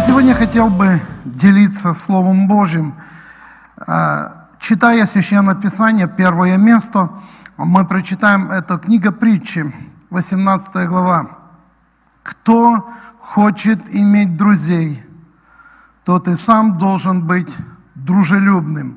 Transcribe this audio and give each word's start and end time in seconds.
Сегодня 0.00 0.34
хотел 0.34 0.70
бы 0.70 0.98
делиться 1.26 1.92
Словом 1.92 2.48
Божьим. 2.48 2.94
А, 3.86 4.46
читая 4.58 5.04
Священное 5.04 5.54
Писание, 5.54 6.08
первое 6.08 6.56
место, 6.56 7.10
мы 7.58 7.86
прочитаем, 7.86 8.50
это 8.50 8.78
книга 8.78 9.12
притчи, 9.12 9.70
18 10.08 10.88
глава. 10.88 11.38
«Кто 12.22 12.88
хочет 13.18 13.94
иметь 13.94 14.38
друзей, 14.38 15.04
тот 16.04 16.28
и 16.28 16.34
сам 16.34 16.78
должен 16.78 17.26
быть 17.26 17.58
дружелюбным. 17.94 18.96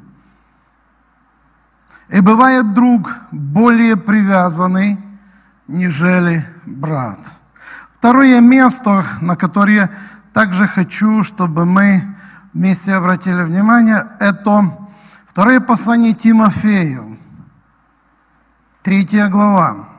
И 2.08 2.22
бывает 2.22 2.74
друг 2.74 3.14
более 3.30 3.98
привязанный, 3.98 4.98
нежели 5.68 6.46
брат». 6.66 7.20
Второе 7.92 8.42
место, 8.42 9.06
на 9.22 9.38
которое 9.38 9.90
также 10.34 10.68
хочу, 10.68 11.24
чтобы 11.24 11.66
мы 11.66 12.04
вместе 12.54 12.94
обратили 12.94 13.44
внимание, 13.44 14.06
это 14.20 14.72
второе 15.26 15.60
послание 15.60 16.14
Тимофею, 16.14 17.18
третья 18.82 19.28
глава, 19.30 19.90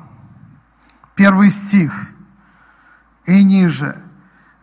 первый 1.14 1.50
стих 1.50 2.08
и 3.24 3.44
ниже. 3.44 3.96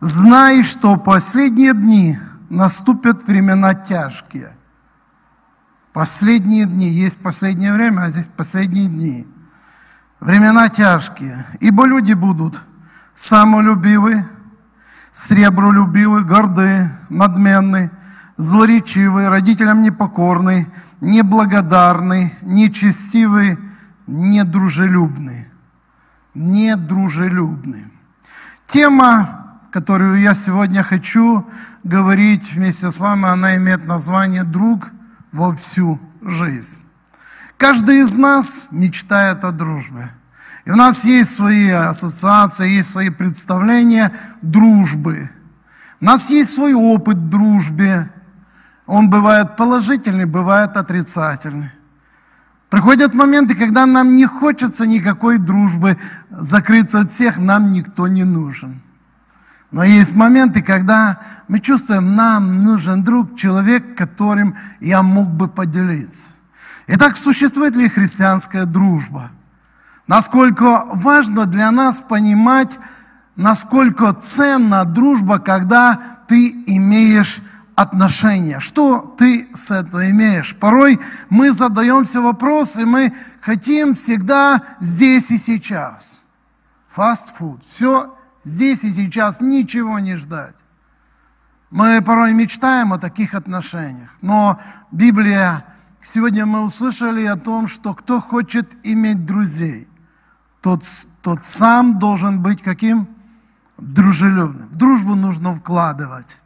«Знай, 0.00 0.64
что 0.64 0.96
последние 0.96 1.74
дни 1.74 2.18
наступят 2.50 3.22
времена 3.24 3.74
тяжкие». 3.74 4.50
Последние 5.92 6.64
дни, 6.64 6.88
есть 6.88 7.22
последнее 7.22 7.72
время, 7.72 8.04
а 8.04 8.10
здесь 8.10 8.26
последние 8.26 8.88
дни. 8.88 9.26
Времена 10.20 10.70
тяжкие, 10.70 11.44
ибо 11.60 11.84
люди 11.84 12.14
будут 12.14 12.64
самолюбивы, 13.12 14.24
сребролюбивый, 15.12 16.24
горды, 16.24 16.90
надменный, 17.10 17.90
злоречивый, 18.36 19.28
родителям 19.28 19.82
непокорный, 19.82 20.66
неблагодарный, 21.00 22.34
нечестивый, 22.42 23.58
недружелюбный. 24.06 25.46
Недружелюбный. 26.34 27.84
Тема, 28.64 29.60
которую 29.70 30.18
я 30.18 30.34
сегодня 30.34 30.82
хочу 30.82 31.46
говорить 31.84 32.54
вместе 32.54 32.90
с 32.90 32.98
вами, 32.98 33.26
она 33.26 33.56
имеет 33.56 33.86
название 33.86 34.44
«Друг 34.44 34.90
во 35.30 35.54
всю 35.54 36.00
жизнь». 36.22 36.80
Каждый 37.58 38.00
из 38.00 38.16
нас 38.16 38.68
мечтает 38.72 39.44
о 39.44 39.52
дружбе– 39.52 40.10
и 40.64 40.70
у 40.70 40.76
нас 40.76 41.04
есть 41.04 41.34
свои 41.34 41.70
ассоциации, 41.70 42.76
есть 42.76 42.90
свои 42.90 43.10
представления 43.10 44.12
дружбы. 44.42 45.28
У 46.00 46.04
нас 46.04 46.30
есть 46.30 46.54
свой 46.54 46.72
опыт 46.74 47.16
в 47.16 47.28
дружбе. 47.28 48.10
Он 48.86 49.10
бывает 49.10 49.56
положительный, 49.56 50.24
бывает 50.24 50.76
отрицательный. 50.76 51.70
Приходят 52.70 53.12
моменты, 53.12 53.54
когда 53.54 53.86
нам 53.86 54.16
не 54.16 54.26
хочется 54.26 54.86
никакой 54.86 55.38
дружбы, 55.38 55.98
закрыться 56.30 57.00
от 57.00 57.10
всех, 57.10 57.38
нам 57.38 57.72
никто 57.72 58.08
не 58.08 58.24
нужен. 58.24 58.80
Но 59.72 59.82
есть 59.84 60.14
моменты, 60.14 60.62
когда 60.62 61.18
мы 61.48 61.58
чувствуем, 61.58 62.14
нам 62.14 62.62
нужен 62.62 63.02
друг, 63.02 63.36
человек, 63.36 63.96
которым 63.96 64.54
я 64.80 65.02
мог 65.02 65.28
бы 65.28 65.48
поделиться. 65.48 66.32
Итак, 66.86 67.16
существует 67.16 67.76
ли 67.76 67.88
христианская 67.88 68.64
дружба? 68.64 69.30
Насколько 70.06 70.84
важно 70.92 71.46
для 71.46 71.70
нас 71.70 72.00
понимать, 72.00 72.78
насколько 73.36 74.12
ценна 74.12 74.84
дружба, 74.84 75.38
когда 75.38 75.98
ты 76.26 76.50
имеешь 76.66 77.42
отношения. 77.74 78.60
Что 78.60 79.14
ты 79.18 79.48
с 79.54 79.70
этого 79.70 80.10
имеешь? 80.10 80.56
Порой 80.56 81.00
мы 81.30 81.52
задаемся 81.52 82.20
вопросы, 82.20 82.86
мы 82.86 83.12
хотим 83.40 83.94
всегда 83.94 84.62
здесь 84.80 85.30
и 85.30 85.38
сейчас. 85.38 86.22
Фастфуд. 86.88 87.64
Все 87.64 88.14
здесь 88.44 88.84
и 88.84 88.92
сейчас, 88.92 89.40
ничего 89.40 89.98
не 89.98 90.16
ждать. 90.16 90.56
Мы 91.70 92.02
порой 92.02 92.34
мечтаем 92.34 92.92
о 92.92 92.98
таких 92.98 93.34
отношениях. 93.34 94.10
Но 94.20 94.60
Библия, 94.90 95.64
сегодня 96.02 96.44
мы 96.44 96.60
услышали 96.60 97.24
о 97.24 97.36
том, 97.36 97.66
что 97.66 97.94
кто 97.94 98.20
хочет 98.20 98.70
иметь 98.82 99.24
друзей, 99.24 99.88
тот, 100.62 100.84
тот 101.22 101.44
сам 101.44 101.98
должен 101.98 102.40
быть 102.40 102.62
каким? 102.62 103.08
Дружелюбным. 103.78 104.68
В 104.68 104.76
дружбу 104.76 105.14
нужно 105.14 105.54
вкладывать. 105.54 106.40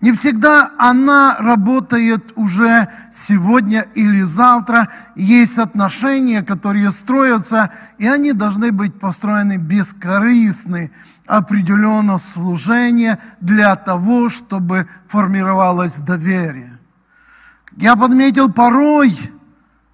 Не 0.00 0.12
всегда 0.12 0.70
она 0.78 1.36
работает 1.40 2.32
уже 2.36 2.88
сегодня 3.10 3.82
или 3.94 4.22
завтра. 4.22 4.88
Есть 5.16 5.58
отношения, 5.58 6.42
которые 6.42 6.92
строятся, 6.92 7.70
и 7.98 8.06
они 8.06 8.32
должны 8.32 8.70
быть 8.70 8.98
построены 8.98 9.56
бескорыстны, 9.56 10.92
определенно 11.26 12.18
служение 12.18 13.18
для 13.40 13.74
того, 13.74 14.28
чтобы 14.28 14.88
формировалось 15.08 15.98
доверие. 16.00 16.78
Я 17.76 17.96
подметил 17.96 18.50
порой, 18.50 19.12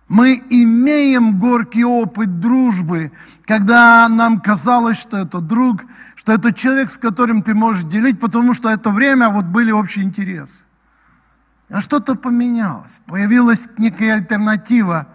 мы 0.09 0.43
имеем 0.51 1.39
горький 1.39 1.85
опыт 1.85 2.39
дружбы, 2.39 3.11
когда 3.47 4.09
нам 4.09 4.41
казалось, 4.41 4.99
что 4.99 5.17
это 5.17 5.41
друг, 5.41 5.83
что 6.15 6.33
это 6.33 6.53
человек, 6.53 6.91
с 6.91 6.99
которым 6.99 7.43
ты 7.43 7.55
можешь 7.55 7.85
делить, 7.85 8.21
потому 8.21 8.53
что 8.53 8.69
это 8.69 8.91
время 8.91 9.31
вот 9.31 9.47
были 9.47 9.71
общие 9.71 10.05
интересы. 10.05 10.65
А 11.71 11.81
что-то 11.81 12.15
поменялось, 12.15 13.01
появилась 13.07 13.71
некая 13.79 14.17
альтернатива, 14.17 15.09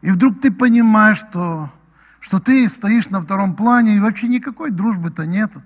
и 0.00 0.10
вдруг 0.10 0.40
ты 0.40 0.50
понимаешь, 0.50 1.18
что, 1.18 1.70
что 2.18 2.40
ты 2.40 2.68
стоишь 2.68 3.10
на 3.10 3.22
втором 3.22 3.54
плане, 3.54 3.96
и 3.96 4.00
вообще 4.00 4.26
никакой 4.26 4.70
дружбы-то 4.72 5.24
нету. 5.24 5.62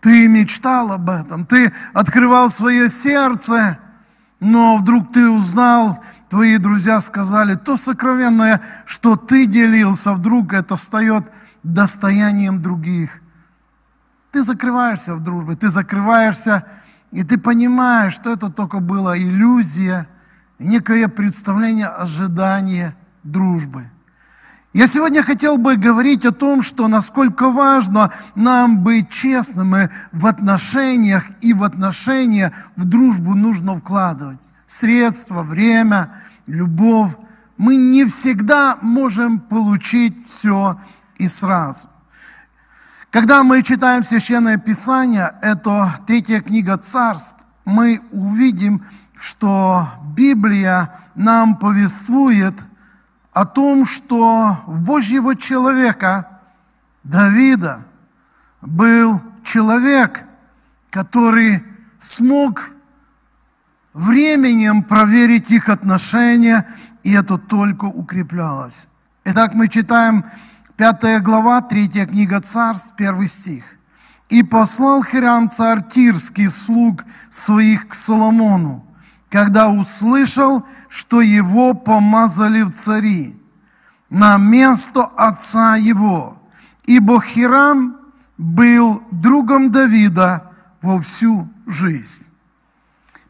Ты 0.00 0.28
мечтал 0.28 0.92
об 0.92 1.10
этом, 1.10 1.44
ты 1.44 1.72
открывал 1.92 2.48
свое 2.48 2.88
сердце, 2.88 3.78
но 4.38 4.78
вдруг 4.78 5.12
ты 5.12 5.28
узнал, 5.28 6.02
твои 6.30 6.56
друзья 6.58 7.00
сказали, 7.00 7.56
то 7.56 7.76
сокровенное, 7.76 8.62
что 8.86 9.16
ты 9.16 9.46
делился, 9.46 10.14
вдруг 10.14 10.54
это 10.54 10.76
встает 10.76 11.24
достоянием 11.64 12.62
других. 12.62 13.20
Ты 14.30 14.44
закрываешься 14.44 15.16
в 15.16 15.24
дружбе, 15.24 15.56
ты 15.56 15.68
закрываешься, 15.70 16.64
и 17.10 17.24
ты 17.24 17.36
понимаешь, 17.36 18.14
что 18.14 18.32
это 18.32 18.48
только 18.48 18.78
была 18.78 19.18
иллюзия, 19.18 20.06
некое 20.60 21.08
представление, 21.08 21.88
ожидание 21.88 22.94
дружбы. 23.24 23.90
Я 24.72 24.86
сегодня 24.86 25.24
хотел 25.24 25.58
бы 25.58 25.74
говорить 25.74 26.24
о 26.24 26.30
том, 26.30 26.62
что 26.62 26.86
насколько 26.86 27.50
важно 27.50 28.12
нам 28.36 28.84
быть 28.84 29.10
честными 29.10 29.90
в 30.12 30.26
отношениях, 30.26 31.24
и 31.40 31.52
в 31.54 31.64
отношения, 31.64 32.52
в 32.76 32.84
дружбу 32.84 33.34
нужно 33.34 33.76
вкладывать 33.76 34.54
средства, 34.70 35.42
время, 35.42 36.14
любовь. 36.46 37.10
Мы 37.58 37.74
не 37.76 38.06
всегда 38.06 38.78
можем 38.80 39.40
получить 39.40 40.16
все 40.26 40.80
и 41.16 41.28
сразу. 41.28 41.88
Когда 43.10 43.42
мы 43.42 43.62
читаем 43.62 44.04
Священное 44.04 44.56
Писание, 44.56 45.32
это 45.42 45.92
третья 46.06 46.40
книга 46.40 46.78
царств, 46.78 47.44
мы 47.64 48.00
увидим, 48.12 48.84
что 49.18 49.88
Библия 50.16 50.94
нам 51.16 51.56
повествует 51.56 52.54
о 53.32 53.44
том, 53.44 53.84
что 53.84 54.56
в 54.66 54.82
Божьего 54.82 55.34
человека, 55.34 56.40
Давида, 57.02 57.80
был 58.62 59.20
человек, 59.42 60.24
который 60.90 61.64
смог 61.98 62.70
временем 63.92 64.82
проверить 64.82 65.50
их 65.50 65.68
отношения, 65.68 66.66
и 67.02 67.12
это 67.12 67.38
только 67.38 67.84
укреплялось. 67.84 68.88
Итак, 69.24 69.54
мы 69.54 69.68
читаем 69.68 70.24
5 70.76 71.22
глава, 71.22 71.60
3 71.60 72.06
книга 72.06 72.40
Царств, 72.40 72.94
1 72.96 73.26
стих. 73.26 73.64
«И 74.28 74.42
послал 74.42 75.02
Хирам 75.02 75.50
царь 75.50 75.82
Тирский 75.88 76.48
слуг 76.48 77.04
своих 77.28 77.88
к 77.88 77.94
Соломону, 77.94 78.84
когда 79.28 79.68
услышал, 79.68 80.64
что 80.88 81.20
его 81.20 81.74
помазали 81.74 82.62
в 82.62 82.70
цари 82.70 83.36
на 84.08 84.36
место 84.38 85.02
отца 85.02 85.76
его, 85.76 86.36
ибо 86.84 87.20
Хирам 87.20 87.96
был 88.38 89.02
другом 89.10 89.70
Давида 89.70 90.50
во 90.82 91.00
всю 91.00 91.48
жизнь. 91.66 92.29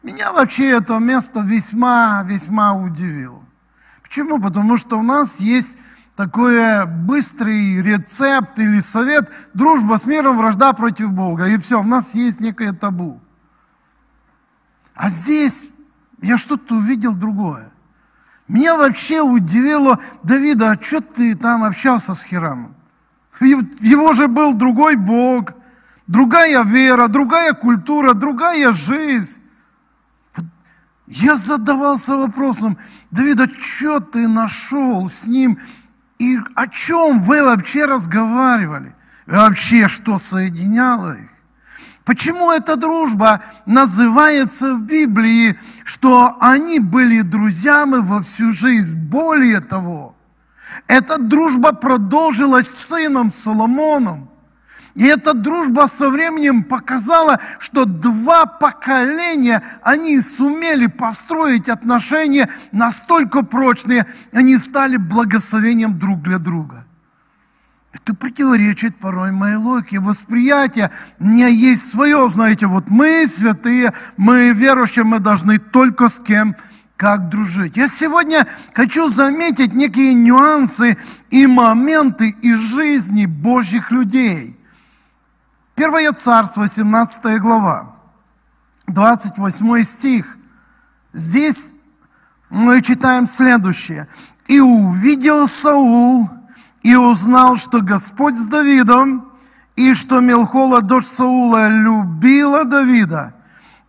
Меня 0.03 0.33
вообще 0.33 0.69
это 0.69 0.97
место 0.97 1.41
весьма-весьма 1.41 2.73
удивило. 2.73 3.43
Почему? 4.01 4.41
Потому 4.41 4.77
что 4.77 4.97
у 4.97 5.03
нас 5.03 5.39
есть 5.39 5.77
такой 6.15 6.85
быстрый 6.85 7.81
рецепт 7.81 8.57
или 8.57 8.79
совет. 8.79 9.31
Дружба 9.53 9.97
с 9.97 10.07
миром, 10.07 10.37
вражда 10.37 10.73
против 10.73 11.11
Бога. 11.11 11.47
И 11.47 11.57
все, 11.57 11.79
у 11.79 11.83
нас 11.83 12.15
есть 12.15 12.39
некое 12.39 12.73
табу. 12.73 13.21
А 14.95 15.09
здесь 15.09 15.69
я 16.21 16.37
что-то 16.37 16.75
увидел 16.75 17.13
другое. 17.13 17.71
Меня 18.47 18.77
вообще 18.77 19.21
удивило, 19.21 19.97
Давида, 20.23 20.71
а 20.71 20.81
что 20.81 20.99
ты 20.99 21.35
там 21.35 21.63
общался 21.63 22.13
с 22.13 22.23
Хирамом? 22.23 22.75
Его 23.39 24.13
же 24.13 24.27
был 24.27 24.53
другой 24.53 24.97
Бог, 24.97 25.53
другая 26.05 26.63
вера, 26.63 27.07
другая 27.07 27.53
культура, 27.53 28.13
другая 28.13 28.71
жизнь. 28.71 29.39
Я 31.13 31.35
задавался 31.35 32.15
вопросом, 32.15 32.77
Давид, 33.11 33.41
а 33.41 33.47
что 33.49 33.99
ты 33.99 34.29
нашел 34.29 35.09
с 35.09 35.27
ним? 35.27 35.59
И 36.19 36.37
о 36.55 36.67
чем 36.67 37.21
вы 37.21 37.43
вообще 37.43 37.83
разговаривали? 37.83 38.95
Вообще, 39.25 39.89
что 39.89 40.17
соединяло 40.17 41.11
их? 41.11 41.29
Почему 42.05 42.49
эта 42.51 42.77
дружба 42.77 43.41
называется 43.65 44.75
в 44.75 44.83
Библии, 44.83 45.59
что 45.83 46.37
они 46.39 46.79
были 46.79 47.21
друзьями 47.21 47.97
во 47.97 48.21
всю 48.21 48.53
жизнь? 48.53 48.95
Более 48.95 49.59
того, 49.59 50.15
эта 50.87 51.17
дружба 51.17 51.73
продолжилась 51.73 52.69
с 52.69 52.87
сыном 52.87 53.33
Соломоном. 53.33 54.30
И 54.95 55.05
эта 55.05 55.33
дружба 55.33 55.87
со 55.87 56.09
временем 56.09 56.63
показала, 56.63 57.39
что 57.59 57.85
два 57.85 58.45
поколения, 58.45 59.63
они 59.83 60.19
сумели 60.19 60.87
построить 60.87 61.69
отношения 61.69 62.49
настолько 62.71 63.43
прочные, 63.43 64.05
они 64.33 64.57
стали 64.57 64.97
благословением 64.97 65.97
друг 65.97 66.21
для 66.21 66.39
друга. 66.39 66.85
Это 67.93 68.15
противоречит 68.15 68.95
порой 68.97 69.31
моей 69.31 69.57
логике, 69.57 69.99
восприятия. 69.99 70.91
У 71.19 71.25
меня 71.25 71.47
есть 71.47 71.89
свое, 71.89 72.29
знаете, 72.29 72.67
вот 72.67 72.89
мы 72.89 73.27
святые, 73.27 73.93
мы 74.17 74.53
верующие, 74.53 75.03
мы 75.03 75.19
должны 75.19 75.59
только 75.59 76.07
с 76.09 76.19
кем 76.19 76.55
как 76.95 77.29
дружить. 77.29 77.77
Я 77.77 77.87
сегодня 77.87 78.45
хочу 78.73 79.09
заметить 79.09 79.73
некие 79.73 80.13
нюансы 80.13 80.97
и 81.31 81.47
моменты 81.47 82.29
из 82.41 82.59
жизни 82.59 83.25
Божьих 83.25 83.91
людей. 83.91 84.57
Первое 85.75 86.11
царство, 86.11 86.67
17 86.67 87.39
глава, 87.39 87.95
28 88.87 89.83
стих. 89.83 90.37
Здесь 91.13 91.73
мы 92.49 92.81
читаем 92.81 93.27
следующее. 93.27 94.07
«И 94.47 94.59
увидел 94.59 95.47
Саул, 95.47 96.29
и 96.83 96.95
узнал, 96.95 97.55
что 97.55 97.81
Господь 97.81 98.37
с 98.37 98.47
Давидом, 98.47 99.31
и 99.75 99.93
что 99.93 100.19
Мелхола, 100.19 100.81
дочь 100.81 101.05
Саула, 101.05 101.69
любила 101.69 102.65
Давида, 102.65 103.33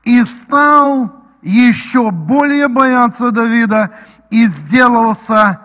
и 0.05 0.23
стал 0.25 1.13
еще 1.43 2.11
более 2.11 2.69
бояться 2.69 3.31
Давида 3.31 3.91
и 4.31 4.47
сделался 4.47 5.61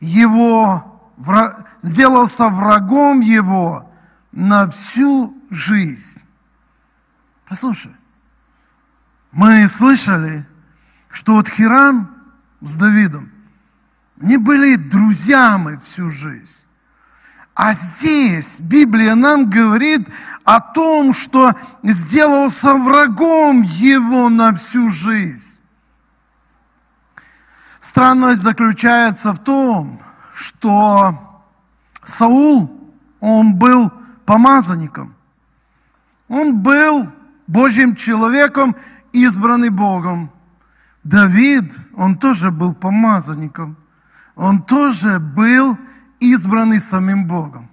его, 0.00 1.00
сделался 1.82 2.48
врагом 2.48 3.20
его 3.20 3.90
на 4.32 4.68
всю 4.68 5.34
жизнь. 5.52 6.22
Послушай, 7.48 7.92
мы 9.30 9.68
слышали, 9.68 10.46
что 11.10 11.34
вот 11.34 11.48
Хирам 11.48 12.10
с 12.60 12.76
Давидом 12.76 13.30
не 14.16 14.38
были 14.38 14.76
друзьями 14.76 15.76
всю 15.76 16.10
жизнь. 16.10 16.66
А 17.54 17.74
здесь 17.74 18.60
Библия 18.60 19.14
нам 19.14 19.50
говорит 19.50 20.08
о 20.44 20.60
том, 20.60 21.12
что 21.12 21.52
сделался 21.82 22.74
врагом 22.74 23.60
его 23.62 24.30
на 24.30 24.54
всю 24.54 24.88
жизнь. 24.88 25.60
Странность 27.78 28.40
заключается 28.42 29.32
в 29.32 29.40
том, 29.40 30.00
что 30.32 31.42
Саул, 32.04 32.94
он 33.20 33.54
был 33.56 33.92
помазанником. 34.24 35.14
Он 36.32 36.62
был 36.62 37.06
Божьим 37.46 37.94
человеком, 37.94 38.74
избранный 39.12 39.68
Богом. 39.68 40.32
Давид, 41.04 41.78
он 41.94 42.16
тоже 42.16 42.50
был 42.50 42.72
помазанником. 42.72 43.76
Он 44.34 44.62
тоже 44.62 45.18
был 45.18 45.76
избранный 46.20 46.80
самим 46.80 47.26
Богом. 47.26 47.68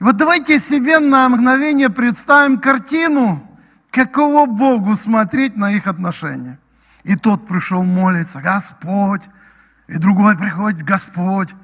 И 0.00 0.02
вот 0.02 0.16
давайте 0.16 0.58
себе 0.58 0.98
на 0.98 1.28
мгновение 1.28 1.88
представим 1.88 2.58
картину, 2.58 3.40
какого 3.92 4.46
Богу 4.46 4.96
смотреть 4.96 5.56
на 5.56 5.70
их 5.70 5.86
отношения. 5.86 6.58
И 7.04 7.14
тот 7.14 7.46
пришел 7.46 7.84
молиться, 7.84 8.40
Господь, 8.40 9.22
и 9.86 9.98
другой 9.98 10.36
приходит, 10.36 10.82
Господь. 10.82 11.54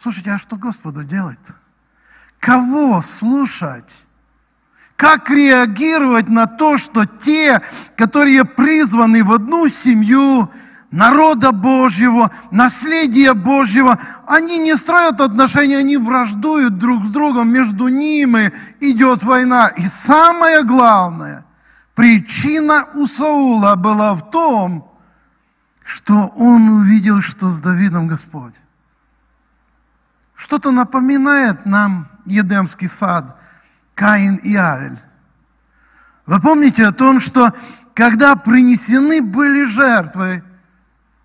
Слушайте, 0.00 0.30
а 0.30 0.38
что 0.38 0.54
Господу 0.54 1.02
делать? 1.02 1.50
Кого 2.38 3.02
слушать? 3.02 4.06
Как 5.00 5.30
реагировать 5.30 6.28
на 6.28 6.46
то, 6.46 6.76
что 6.76 7.06
те, 7.06 7.62
которые 7.96 8.44
призваны 8.44 9.24
в 9.24 9.32
одну 9.32 9.66
семью, 9.66 10.50
народа 10.90 11.52
Божьего, 11.52 12.30
наследия 12.50 13.32
Божьего, 13.32 13.98
они 14.26 14.58
не 14.58 14.76
строят 14.76 15.22
отношения, 15.22 15.78
они 15.78 15.96
враждуют 15.96 16.76
друг 16.76 17.06
с 17.06 17.08
другом, 17.08 17.48
между 17.48 17.88
ними 17.88 18.52
идет 18.80 19.22
война. 19.22 19.68
И 19.68 19.88
самое 19.88 20.64
главное, 20.64 21.46
причина 21.94 22.86
у 22.92 23.06
Саула 23.06 23.76
была 23.76 24.14
в 24.14 24.30
том, 24.30 24.86
что 25.82 26.26
он 26.36 26.68
увидел, 26.68 27.22
что 27.22 27.48
с 27.48 27.58
Давидом 27.62 28.06
Господь. 28.06 28.54
Что-то 30.34 30.72
напоминает 30.72 31.64
нам 31.64 32.06
Едемский 32.26 32.86
сад, 32.86 33.39
Каин 34.00 34.36
и 34.36 34.56
Авель. 34.56 34.98
Вы 36.24 36.40
помните 36.40 36.86
о 36.86 36.92
том, 36.92 37.20
что 37.20 37.52
когда 37.92 38.34
принесены 38.34 39.20
были 39.20 39.64
жертвы, 39.64 40.42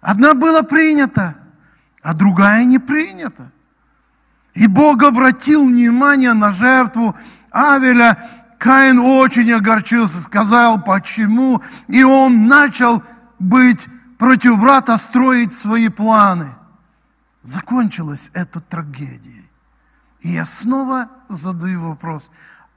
Одна 0.06 0.36
была 0.36 0.62
принята, 0.62 1.36
а 2.04 2.14
другая 2.14 2.64
не 2.66 2.78
принята. 2.78 3.52
И 4.54 4.68
Бог 4.68 5.02
обратил 5.02 5.66
внимание 5.66 6.34
на 6.34 6.52
жертву 6.52 7.16
Авеля. 7.50 8.16
Каин 8.60 9.00
очень 9.00 9.52
огорчился, 9.52 10.22
сказал, 10.22 10.80
почему. 10.80 11.60
И 11.88 12.04
он 12.04 12.46
начал 12.46 13.02
быть 13.40 13.88
против 14.20 14.60
брата, 14.60 14.96
строить 15.00 15.56
свои 15.56 15.90
планы. 15.90 16.50
Закончилась 17.42 18.30
эта 18.36 18.60
трагедия. 18.60 19.50
И 20.20 20.34
я 20.34 20.46
снова 20.46 21.10
задаю 21.30 21.82
вопрос, 21.82 22.30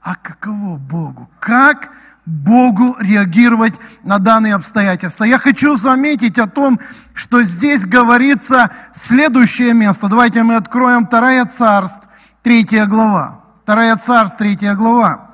а 0.09 0.15
каково 0.15 0.77
Богу? 0.77 1.29
Как 1.39 1.91
Богу 2.25 2.95
реагировать 2.99 3.75
на 4.03 4.17
данные 4.17 4.55
обстоятельства. 4.55 5.23
Я 5.23 5.37
хочу 5.37 5.75
заметить 5.75 6.39
о 6.39 6.47
том, 6.47 6.79
что 7.13 7.43
здесь 7.43 7.85
говорится 7.85 8.71
следующее 8.91 9.75
место. 9.75 10.07
Давайте 10.07 10.41
мы 10.41 10.55
откроем 10.55 11.05
Вторая 11.05 11.45
Царств, 11.45 12.09
третья 12.41 12.87
глава. 12.87 13.41
Вторая 13.61 13.95
Царств, 13.97 14.39
третья 14.39 14.73
глава. 14.73 15.29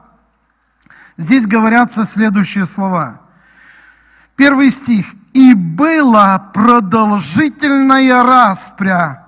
Здесь 1.15 1.47
говорятся 1.47 2.03
следующие 2.03 2.65
слова. 2.65 3.21
Первый 4.35 4.69
стих. 4.69 5.05
«И 5.31 5.53
была 5.53 6.39
продолжительная 6.53 8.23
распря 8.23 9.25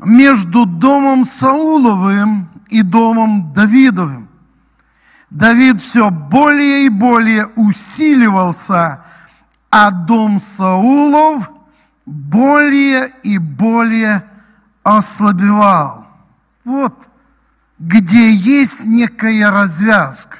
между 0.00 0.66
домом 0.66 1.24
Сауловым 1.26 2.48
и 2.70 2.82
домом 2.82 3.52
Давидовым. 3.52 4.28
Давид 5.30 5.78
все 5.78 6.10
более 6.10 6.86
и 6.86 6.88
более 6.88 7.46
усиливался, 7.56 9.04
а 9.70 9.90
дом 9.90 10.40
Саулов 10.40 11.50
более 12.06 13.08
и 13.22 13.38
более 13.38 14.24
ослабевал. 14.82 16.06
Вот 16.64 17.10
где 17.78 18.32
есть 18.32 18.86
некая 18.86 19.50
развязка. 19.50 20.38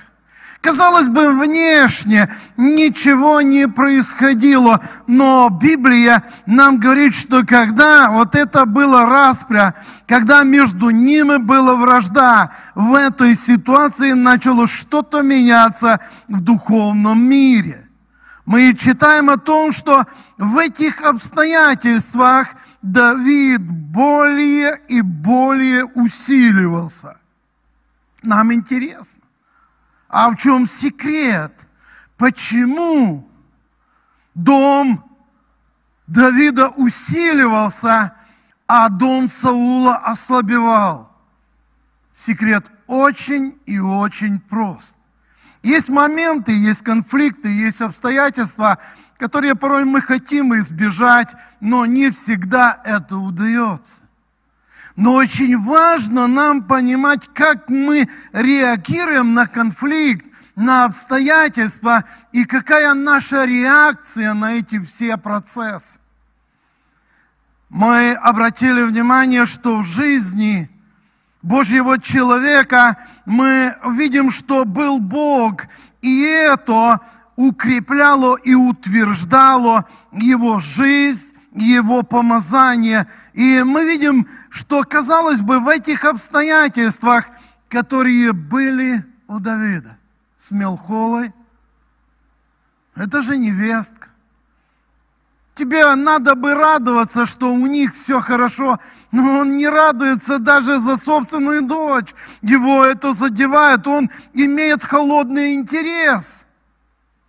Казалось 0.60 1.06
бы, 1.06 1.30
внешне 1.40 2.28
ничего 2.56 3.40
не 3.40 3.68
происходило, 3.68 4.80
но 5.06 5.48
Библия 5.50 6.22
нам 6.46 6.78
говорит, 6.78 7.14
что 7.14 7.46
когда 7.46 8.10
вот 8.10 8.34
это 8.34 8.66
было 8.66 9.06
распря, 9.06 9.74
когда 10.06 10.42
между 10.42 10.90
ними 10.90 11.36
была 11.36 11.74
вражда, 11.74 12.50
в 12.74 12.94
этой 12.94 13.36
ситуации 13.36 14.12
начало 14.12 14.66
что-то 14.66 15.22
меняться 15.22 16.00
в 16.26 16.40
духовном 16.40 17.22
мире. 17.22 17.88
мы 18.44 18.74
читаем 18.74 19.30
о 19.30 19.36
том, 19.36 19.70
что 19.72 20.04
в 20.38 20.58
этих 20.58 21.02
обстоятельствах 21.02 22.48
Давид 22.82 23.60
более 23.60 24.80
и 24.88 25.02
более 25.02 25.84
усиливался. 25.84 27.16
Нам 28.22 28.52
интересно, 28.52 29.22
а 30.08 30.30
в 30.30 30.36
чем 30.36 30.66
секрет? 30.66 31.52
Почему 32.16 33.28
дом 34.34 35.04
Давида 36.06 36.68
усиливался, 36.70 38.14
а 38.66 38.88
дом 38.88 39.28
Саула 39.28 39.96
ослабевал? 39.96 41.12
Секрет 42.12 42.70
очень 42.86 43.58
и 43.66 43.78
очень 43.78 44.40
прост. 44.40 44.96
Есть 45.62 45.90
моменты, 45.90 46.52
есть 46.52 46.82
конфликты, 46.82 47.48
есть 47.48 47.82
обстоятельства, 47.82 48.78
которые 49.18 49.54
порой 49.54 49.84
мы 49.84 50.00
хотим 50.00 50.58
избежать, 50.58 51.34
но 51.60 51.84
не 51.84 52.10
всегда 52.10 52.80
это 52.84 53.18
удается. 53.18 54.07
Но 54.98 55.12
очень 55.12 55.56
важно 55.56 56.26
нам 56.26 56.64
понимать, 56.64 57.28
как 57.32 57.68
мы 57.68 58.08
реагируем 58.32 59.32
на 59.32 59.46
конфликт, 59.46 60.26
на 60.56 60.86
обстоятельства 60.86 62.02
и 62.32 62.44
какая 62.44 62.94
наша 62.94 63.44
реакция 63.44 64.34
на 64.34 64.54
эти 64.54 64.82
все 64.82 65.16
процессы. 65.16 66.00
Мы 67.68 68.12
обратили 68.14 68.82
внимание, 68.82 69.46
что 69.46 69.78
в 69.78 69.84
жизни 69.84 70.68
Божьего 71.42 72.00
человека 72.00 72.98
мы 73.24 73.72
видим, 73.92 74.32
что 74.32 74.64
был 74.64 74.98
Бог, 74.98 75.62
и 76.02 76.22
это 76.22 76.98
укрепляло 77.36 78.34
и 78.34 78.54
утверждало 78.54 79.86
его 80.10 80.58
жизнь, 80.58 81.36
его 81.54 82.02
помазание. 82.02 83.06
И 83.32 83.62
мы 83.64 83.84
видим, 83.84 84.26
что, 84.50 84.82
казалось 84.84 85.40
бы, 85.40 85.60
в 85.60 85.68
этих 85.68 86.04
обстоятельствах, 86.04 87.26
которые 87.68 88.32
были 88.32 89.04
у 89.26 89.38
Давида 89.40 89.96
с 90.36 90.50
Мелхолой, 90.52 91.32
это 92.94 93.22
же 93.22 93.36
невестка. 93.36 94.08
Тебе 95.54 95.92
надо 95.96 96.36
бы 96.36 96.54
радоваться, 96.54 97.26
что 97.26 97.52
у 97.52 97.66
них 97.66 97.92
все 97.92 98.20
хорошо, 98.20 98.78
но 99.10 99.40
он 99.40 99.56
не 99.56 99.66
радуется 99.66 100.38
даже 100.38 100.78
за 100.78 100.96
собственную 100.96 101.62
дочь. 101.62 102.14
Его 102.42 102.84
это 102.84 103.12
задевает, 103.12 103.84
он 103.88 104.08
имеет 104.34 104.84
холодный 104.84 105.54
интерес. 105.54 106.46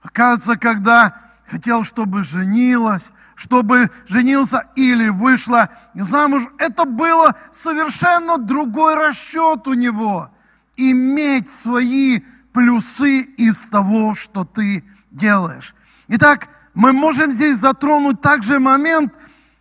Оказывается, 0.04 0.58
когда 0.58 1.16
хотел, 1.50 1.84
чтобы 1.84 2.24
женилась, 2.24 3.12
чтобы 3.36 3.90
женился 4.08 4.64
или 4.76 5.10
вышла 5.10 5.70
замуж, 5.96 6.44
это 6.58 6.86
было 6.86 7.36
совершенно 7.52 8.38
другой 8.38 8.96
расчет 8.96 9.68
у 9.68 9.74
него. 9.74 10.30
Иметь 10.78 11.50
свои 11.50 12.22
плюсы 12.54 13.22
из 13.22 13.66
того, 13.68 14.14
что 14.14 14.46
ты 14.46 14.84
делаешь. 15.12 15.76
Итак, 16.08 16.48
мы 16.74 16.94
можем 16.94 17.32
здесь 17.32 17.58
затронуть 17.58 18.22
также 18.22 18.60
момент, 18.60 19.14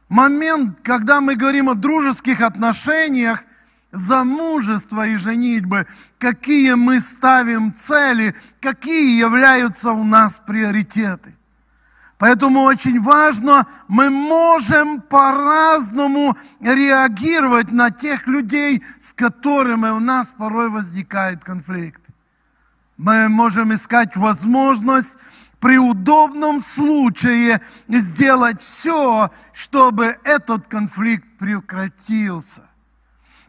момент, 0.08 0.78
когда 0.82 1.20
мы 1.20 1.34
говорим 1.34 1.68
о 1.68 1.74
дружеских 1.74 2.40
отношениях, 2.40 3.44
замужества 3.90 5.06
и 5.06 5.16
женитьбы, 5.16 5.86
какие 6.18 6.74
мы 6.74 7.00
ставим 7.00 7.72
цели, 7.72 8.34
какие 8.60 9.18
являются 9.18 9.92
у 9.92 10.04
нас 10.04 10.42
приоритеты. 10.46 11.37
Поэтому 12.18 12.62
очень 12.62 13.00
важно, 13.00 13.64
мы 13.86 14.10
можем 14.10 15.00
по-разному 15.00 16.36
реагировать 16.60 17.70
на 17.70 17.90
тех 17.90 18.26
людей, 18.26 18.82
с 18.98 19.12
которыми 19.14 19.90
у 19.90 20.00
нас 20.00 20.32
порой 20.32 20.68
возникает 20.68 21.44
конфликт. 21.44 22.02
Мы 22.96 23.28
можем 23.28 23.72
искать 23.72 24.16
возможность 24.16 25.18
при 25.60 25.78
удобном 25.78 26.60
случае 26.60 27.60
сделать 27.88 28.60
все, 28.60 29.30
чтобы 29.52 30.18
этот 30.24 30.66
конфликт 30.66 31.24
прекратился. 31.38 32.67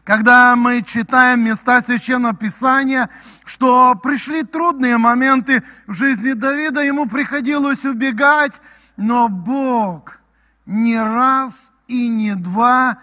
Когда 0.04 0.56
мы 0.56 0.82
читаем 0.82 1.44
места 1.44 1.82
Священного 1.82 2.34
Писания, 2.34 3.08
что 3.44 3.94
пришли 3.94 4.42
трудные 4.42 4.96
моменты 4.96 5.62
в 5.86 5.92
жизни 5.92 6.32
Давида, 6.32 6.82
ему 6.82 7.06
приходилось 7.06 7.84
убегать, 7.84 8.60
но 8.96 9.28
Бог 9.28 10.20
не 10.64 11.00
раз 11.02 11.72
и 11.86 12.08
не 12.08 12.34
два, 12.34 12.96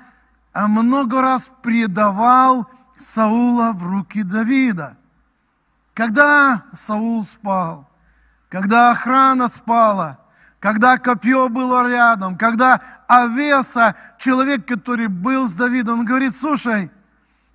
а 0.53 0.67
много 0.67 1.21
раз 1.21 1.51
предавал 1.61 2.67
Саула 2.97 3.73
в 3.73 3.83
руки 3.83 4.23
Давида. 4.23 4.97
Когда 5.93 6.63
Саул 6.73 7.25
спал, 7.25 7.87
когда 8.49 8.91
охрана 8.91 9.49
спала, 9.49 10.19
когда 10.59 10.97
копье 10.97 11.49
было 11.49 11.87
рядом, 11.87 12.37
когда 12.37 12.81
Авеса, 13.07 13.95
человек, 14.17 14.65
который 14.65 15.07
был 15.07 15.47
с 15.47 15.55
Давидом, 15.55 15.99
он 15.99 16.05
говорит, 16.05 16.35
слушай, 16.35 16.91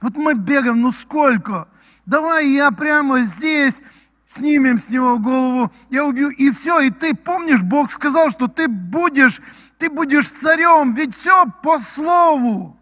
вот 0.01 0.17
мы 0.17 0.35
бегаем, 0.35 0.81
ну 0.81 0.93
сколько? 0.93 1.69
Давай 2.07 2.49
я 2.49 2.71
прямо 2.71 3.21
здесь 3.21 3.83
снимем 4.27 4.79
с 4.79 4.91
него 4.91 5.19
голову, 5.19 5.71
я 5.91 6.05
убью, 6.05 6.31
и 6.31 6.51
все, 6.51 6.81
и 6.81 6.91
ты 6.91 7.15
помнишь, 7.15 7.63
Бог 7.63 7.91
сказал, 7.91 8.31
что 8.31 8.49
ты 8.49 8.67
будешь, 8.69 9.41
ты 9.79 9.91
будешь 9.91 10.31
царем, 10.31 10.95
ведь 10.95 11.15
все 11.15 11.45
по 11.63 11.79
слову. 11.79 12.79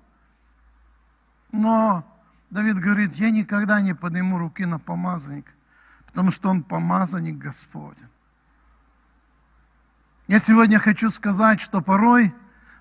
Но 1.50 2.04
Давид 2.50 2.78
говорит, 2.78 3.14
я 3.14 3.30
никогда 3.30 3.80
не 3.80 3.94
подниму 3.94 4.38
руки 4.38 4.64
на 4.64 4.78
помазанника 4.78 5.52
потому 6.10 6.30
что 6.30 6.48
Он 6.50 6.62
помазанник 6.62 7.38
Господень. 7.38 8.09
Я 10.30 10.38
сегодня 10.38 10.78
хочу 10.78 11.10
сказать, 11.10 11.60
что 11.60 11.80
порой 11.80 12.32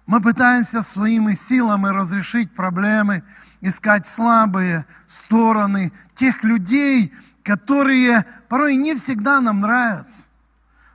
мы 0.05 0.21
пытаемся 0.21 0.83
своими 0.83 1.33
силами 1.33 1.87
разрешить 1.87 2.53
проблемы, 2.53 3.23
искать 3.59 4.05
слабые 4.05 4.85
стороны 5.07 5.91
тех 6.13 6.43
людей, 6.43 7.11
которые 7.41 8.23
порой 8.49 8.75
не 8.75 8.93
всегда 8.93 9.41
нам 9.41 9.61
нравятся. 9.61 10.27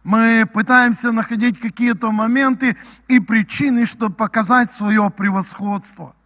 Мы 0.04 0.46
пытаемся 0.46 1.10
находить 1.10 1.58
какие-то 1.58 2.12
моменты 2.12 2.76
и 3.08 3.18
причины, 3.18 3.84
чтобы 3.84 4.14
показать 4.14 4.70
свое 4.70 5.10
превосходство– 5.10 6.14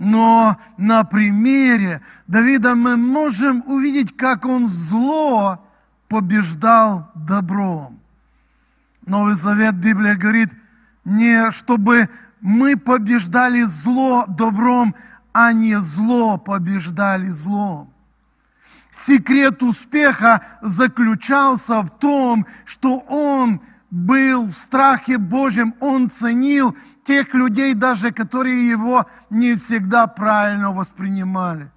но 0.00 0.56
на 0.76 1.02
примере 1.02 2.00
Давида 2.28 2.76
мы 2.76 2.96
можем 2.96 3.64
увидеть, 3.66 4.16
как 4.16 4.46
он 4.46 4.68
зло 4.68 5.58
побеждал 6.06 7.10
добром. 7.16 7.97
Новый 9.08 9.34
Завет 9.34 9.74
Библия 9.74 10.16
говорит, 10.16 10.50
не 11.04 11.50
чтобы 11.50 12.08
мы 12.40 12.76
побеждали 12.76 13.62
зло 13.62 14.26
добром, 14.28 14.94
а 15.32 15.52
не 15.52 15.80
зло 15.80 16.36
побеждали 16.36 17.28
злом. 17.28 17.92
Секрет 18.90 19.62
успеха 19.62 20.42
заключался 20.60 21.82
в 21.82 21.90
том, 21.98 22.46
что 22.64 22.98
он 23.08 23.60
был 23.90 24.46
в 24.46 24.52
страхе 24.52 25.18
Божьем, 25.18 25.74
он 25.80 26.10
ценил 26.10 26.76
тех 27.04 27.32
людей 27.32 27.74
даже, 27.74 28.12
которые 28.12 28.68
его 28.68 29.06
не 29.30 29.54
всегда 29.54 30.06
правильно 30.06 30.72
воспринимали. 30.72 31.70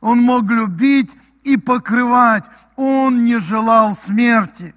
Он 0.00 0.20
мог 0.20 0.50
любить 0.50 1.16
и 1.44 1.56
покрывать, 1.56 2.44
он 2.76 3.24
не 3.24 3.38
желал 3.38 3.94
смерти. 3.94 4.74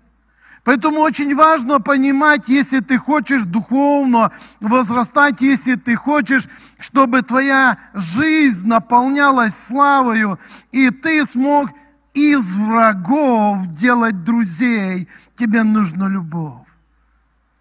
Поэтому 0.68 1.00
очень 1.00 1.34
важно 1.34 1.80
понимать, 1.80 2.50
если 2.50 2.82
ты 2.82 2.98
хочешь 2.98 3.44
духовно 3.44 4.34
возрастать, 4.60 5.40
если 5.40 5.76
ты 5.76 5.96
хочешь, 5.96 6.50
чтобы 6.78 7.22
твоя 7.22 7.78
жизнь 7.94 8.68
наполнялась 8.68 9.58
славою, 9.58 10.38
и 10.74 10.90
ты 10.90 11.26
смог 11.26 11.70
из 12.14 12.58
врагов 12.58 13.66
делать 13.68 14.26
друзей, 14.26 15.08
тебе 15.38 15.64
нужна 15.64 16.10
любовь. 16.10 16.68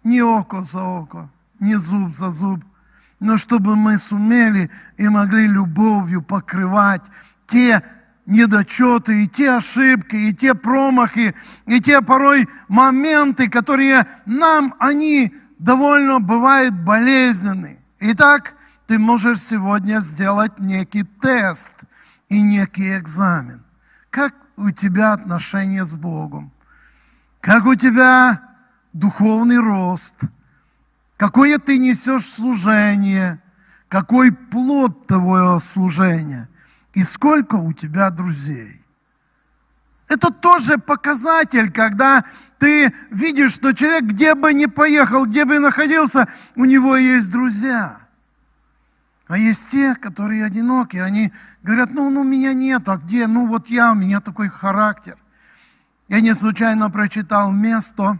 Не 0.03 0.21
око 0.21 0.61
за 0.63 0.83
око, 0.83 1.29
не 1.61 1.75
зуб 1.75 2.13
за 2.13 2.29
зуб, 2.29 2.61
но 3.21 3.37
чтобы 3.37 3.77
мы 3.77 3.97
сумели 3.97 4.69
и 4.97 5.07
могли 5.07 5.47
любовью 5.47 6.21
покрывать 6.21 7.09
те 7.45 7.81
недочеты, 8.27 9.23
и 9.23 9.27
те 9.27 9.53
ошибки, 9.53 10.15
и 10.15 10.33
те 10.33 10.53
промахи, 10.53 11.33
и 11.65 11.81
те 11.81 12.01
порой 12.01 12.47
моменты, 12.67 13.49
которые 13.49 14.05
нам, 14.25 14.75
они 14.79 15.33
довольно 15.57 16.19
бывают 16.19 16.75
болезненны. 16.75 17.79
Итак, 17.99 18.55
ты 18.85 18.99
можешь 18.99 19.41
сегодня 19.41 20.01
сделать 20.01 20.59
некий 20.59 21.03
тест 21.03 21.85
и 22.29 22.41
некий 22.41 22.97
экзамен. 22.97 23.63
Как 24.11 24.35
у 24.57 24.71
тебя 24.71 25.13
отношения 25.13 25.85
с 25.85 25.93
Богом? 25.93 26.51
Как 27.39 27.65
у 27.65 27.75
тебя 27.75 28.41
духовный 28.93 29.59
рост, 29.59 30.23
какое 31.15 31.59
ты 31.59 31.77
несешь 31.77 32.25
служение, 32.25 33.41
какой 33.87 34.31
плод 34.33 35.07
твоего 35.07 35.59
служения 35.59 36.49
и 36.97 37.03
сколько 37.03 37.57
у 37.57 37.73
тебя 37.73 38.09
друзей. 38.09 38.83
Это 40.07 40.31
тоже 40.31 40.79
показатель, 40.79 41.71
когда 41.71 42.25
ты 42.57 42.91
видишь, 43.11 43.51
что 43.53 43.73
человек, 43.73 44.05
где 44.05 44.33
бы 44.33 44.51
ни 44.51 44.65
поехал, 44.65 45.27
где 45.27 45.45
бы 45.45 45.55
ни 45.55 45.59
находился, 45.59 46.27
у 46.55 46.65
него 46.65 46.95
есть 46.95 47.31
друзья. 47.31 47.99
А 49.27 49.37
есть 49.37 49.69
те, 49.69 49.93
которые 49.93 50.43
одиноки, 50.43 50.97
они 50.97 51.31
говорят, 51.61 51.91
ну, 51.91 52.09
ну, 52.09 52.23
меня 52.23 52.53
нет, 52.55 52.89
а 52.89 52.97
где? 52.97 53.27
Ну, 53.27 53.45
вот 53.45 53.67
я, 53.67 53.91
у 53.91 53.95
меня 53.95 54.19
такой 54.19 54.49
характер. 54.49 55.17
Я 56.07 56.19
не 56.21 56.33
случайно 56.33 56.89
прочитал 56.89 57.51
место 57.51 58.17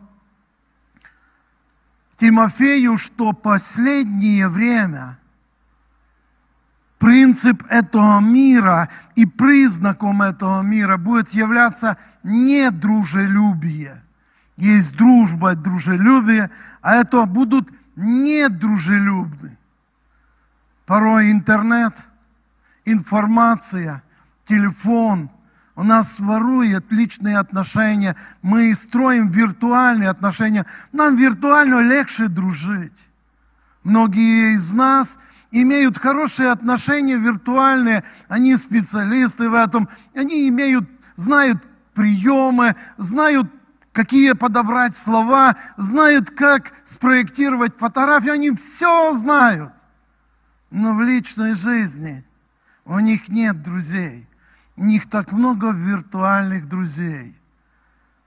Тимофею, 2.16 2.98
что 2.98 3.34
последнее 3.34 4.48
время 4.50 5.18
принцип 6.98 7.64
этого 7.70 8.20
мира 8.20 8.90
и 9.16 9.26
признаком 9.26 10.22
этого 10.22 10.62
мира 10.62 10.98
будет 10.98 11.30
являться 11.30 11.98
не 12.24 12.72
дружелюбие. 12.72 14.04
Есть 14.56 14.96
дружба, 14.96 15.56
дружелюбие, 15.56 16.50
а 16.82 16.96
это 16.96 17.26
будут 17.26 17.70
недружелюбны. 17.96 19.58
Порой 20.86 21.32
интернет, 21.32 21.94
информация, 22.86 24.02
телефон– 24.46 25.30
у 25.78 25.84
нас 25.84 26.20
ворует 26.20 26.92
личные 26.92 27.38
отношения. 27.38 28.16
Мы 28.42 28.74
строим 28.74 29.30
виртуальные 29.30 30.10
отношения. 30.10 30.66
Нам 30.92 31.16
виртуально 31.16 31.82
легче 31.82 32.30
дружить. 32.30 33.10
Многие 33.84 34.56
из 34.56 34.74
нас 34.74 35.20
имеют 35.62 35.98
хорошие 35.98 36.52
отношения 36.52 37.18
виртуальные. 37.18 38.04
Они 38.28 38.56
специалисты 38.58 39.50
в 39.50 39.54
этом. 39.54 39.88
Они 40.16 40.48
имеют, 40.50 40.88
знают 41.16 41.68
приемы, 41.94 42.76
знают, 42.98 43.48
какие 43.92 44.34
подобрать 44.34 44.96
слова, 44.96 45.56
знают, 45.78 46.32
как 46.32 46.74
спроектировать 46.84 47.76
фотографию. 47.78 48.34
Они 48.34 48.52
все 48.52 49.16
знают. 49.16 49.74
Но 50.70 50.96
в 50.96 51.02
личной 51.02 51.56
жизни 51.56 52.26
у 52.86 53.00
них 53.00 53.30
нет 53.30 53.62
друзей. 53.64 54.28
У 54.76 54.84
них 54.84 55.10
так 55.10 55.32
много 55.32 55.72
виртуальных 55.72 56.68
друзей. 56.68 57.37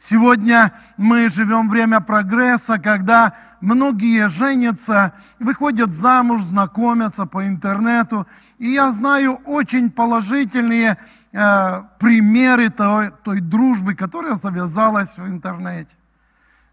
Сегодня 0.03 0.73
мы 0.97 1.29
живем 1.29 1.69
время 1.69 2.01
прогресса, 2.01 2.79
когда 2.79 3.35
многие 3.61 4.29
женятся, 4.29 5.13
выходят 5.39 5.93
замуж, 5.93 6.41
знакомятся 6.41 7.27
по 7.27 7.47
интернету. 7.47 8.27
И 8.57 8.71
я 8.71 8.93
знаю 8.93 9.35
очень 9.45 9.91
положительные 9.91 10.97
э, 11.33 11.83
примеры 11.99 12.71
той, 12.71 13.11
той 13.11 13.41
дружбы, 13.41 13.95
которая 13.95 14.37
завязалась 14.37 15.19
в 15.19 15.27
интернете. 15.27 15.99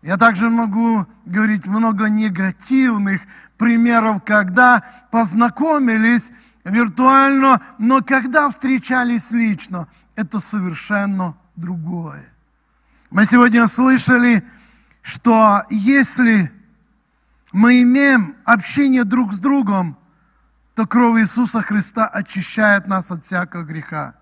Я 0.01 0.15
также 0.15 0.50
могу 0.50 1.05
говорить 1.25 1.67
много 1.67 2.07
негативных 2.07 3.24
примеров, 3.57 4.24
когда 4.25 4.81
познакомились 5.12 6.31
виртуально, 6.63 7.60
но 7.77 8.00
когда 8.01 8.48
встречались 8.48 9.31
лично, 9.31 9.89
это 10.15 10.39
совершенно 10.39 11.36
другое. 11.57 12.37
Мы 13.09 13.25
сегодня 13.25 13.65
слышали, 13.67 14.43
что 15.01 15.63
если 15.69 16.51
мы 17.53 17.81
имеем 17.81 18.35
общение 18.43 19.05
друг 19.05 19.33
с 19.33 19.39
другом, 19.39 19.97
то 20.75 20.85
кровь 20.85 21.21
Иисуса 21.21 21.61
Христа 21.61 22.05
очищает 22.05 22.87
нас 22.87 23.09
от 23.09 23.23
всякого 23.23 23.63
греха. 23.63 24.15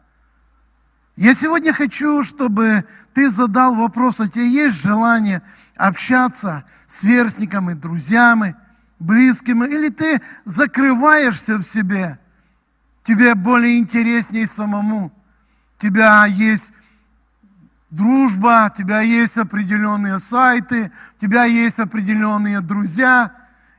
Я 1.16 1.34
сегодня 1.34 1.74
хочу, 1.74 2.22
чтобы 2.22 2.86
ты 3.14 3.30
задал 3.32 3.74
вопрос, 3.74 4.20
у 4.20 4.28
тебя 4.28 4.44
есть 4.44 4.76
желание 4.76 5.42
общаться 5.76 6.64
с 6.86 7.00
сверстниками, 7.00 7.74
друзьями, 7.74 8.56
близкими, 9.00 9.66
или 9.66 9.90
ты 9.90 10.22
закрываешься 10.44 11.58
в 11.58 11.64
себе, 11.64 12.20
тебе 13.02 13.34
более 13.34 13.80
интереснее 13.80 14.46
самому, 14.46 15.08
у 15.08 15.82
тебя 15.82 16.26
есть 16.26 16.74
дружба, 17.96 18.72
у 18.72 18.78
тебя 18.78 19.02
есть 19.02 19.38
определенные 19.38 20.20
сайты, 20.20 20.92
у 21.18 21.20
тебя 21.20 21.46
есть 21.46 21.80
определенные 21.80 22.62
друзья, 22.62 23.32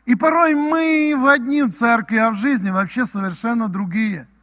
и 0.04 0.14
порой 0.14 0.54
мы 0.54 1.14
в 1.16 1.26
одни 1.26 1.62
в 1.62 1.70
церкви, 1.70 2.16
а 2.16 2.30
в 2.30 2.36
жизни 2.36 2.70
вообще 2.70 3.06
совершенно 3.06 3.68
другие– 3.68 4.26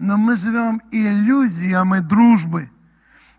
но 0.00 0.16
мы 0.16 0.34
живем 0.34 0.80
иллюзиями 0.90 2.00
дружбы. 2.00 2.70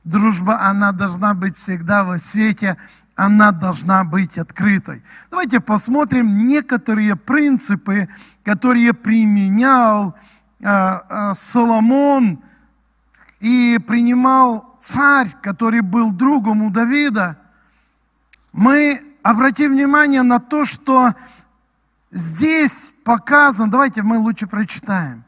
Дружба, 0.04 0.62
она 0.62 0.92
должна 0.92 1.34
быть 1.34 1.56
всегда 1.56 2.04
во 2.04 2.20
свете, 2.20 2.78
она 3.16 3.52
должна 3.52 4.04
быть 4.04 4.38
открытой. 4.38 5.04
Давайте 5.32 5.60
посмотрим 5.60 6.48
некоторые 6.48 7.16
принципы, 7.16 8.08
которые 8.44 8.94
применял 8.94 10.16
э, 10.60 10.68
э, 10.68 11.34
Соломон 11.34 12.40
и 13.40 13.80
принимал 13.88 14.71
царь, 14.82 15.30
который 15.42 15.82
был 15.82 16.12
другом 16.12 16.64
у 16.64 16.72
Давида. 16.72 17.38
Мы 18.52 19.00
обратим 19.24 19.74
внимание 19.74 20.24
на 20.24 20.40
то, 20.40 20.66
что 20.66 21.14
здесь 22.12 22.92
показано, 23.06 23.72
давайте 23.72 24.02
мы 24.02 24.18
лучше 24.18 24.48
прочитаем. 24.48 25.24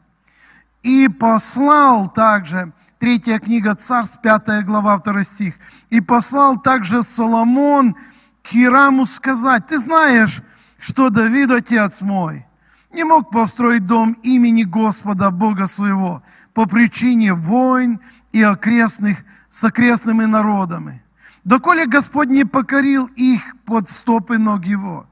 И 0.82 1.08
послал 1.08 2.10
также, 2.10 2.72
третья 2.98 3.38
книга 3.38 3.74
Царств, 3.74 4.20
пятая 4.20 4.62
глава, 4.62 4.98
второй 4.98 5.24
стих, 5.24 5.54
и 5.88 6.00
послал 6.00 6.60
также 6.60 7.02
Соломон 7.02 7.96
к 8.42 8.54
Ираму 8.54 9.06
сказать, 9.06 9.66
ты 9.66 9.78
знаешь, 9.78 10.42
что 10.78 11.08
Давид, 11.08 11.50
отец 11.50 12.02
мой, 12.02 12.44
не 12.92 13.04
мог 13.04 13.30
построить 13.30 13.86
дом 13.86 14.12
имени 14.22 14.64
Господа, 14.64 15.30
Бога 15.30 15.66
своего, 15.66 16.22
по 16.52 16.66
причине 16.66 17.32
войн 17.32 18.00
и 18.32 18.42
окрестных, 18.42 19.24
с 19.54 19.62
окрестными 19.62 20.24
народами. 20.24 21.00
Доколе 21.44 21.86
Господь 21.86 22.28
не 22.28 22.44
покорил 22.44 23.06
их 23.14 23.56
под 23.64 23.88
стопы 23.88 24.36
ног 24.36 24.64
его. 24.64 25.06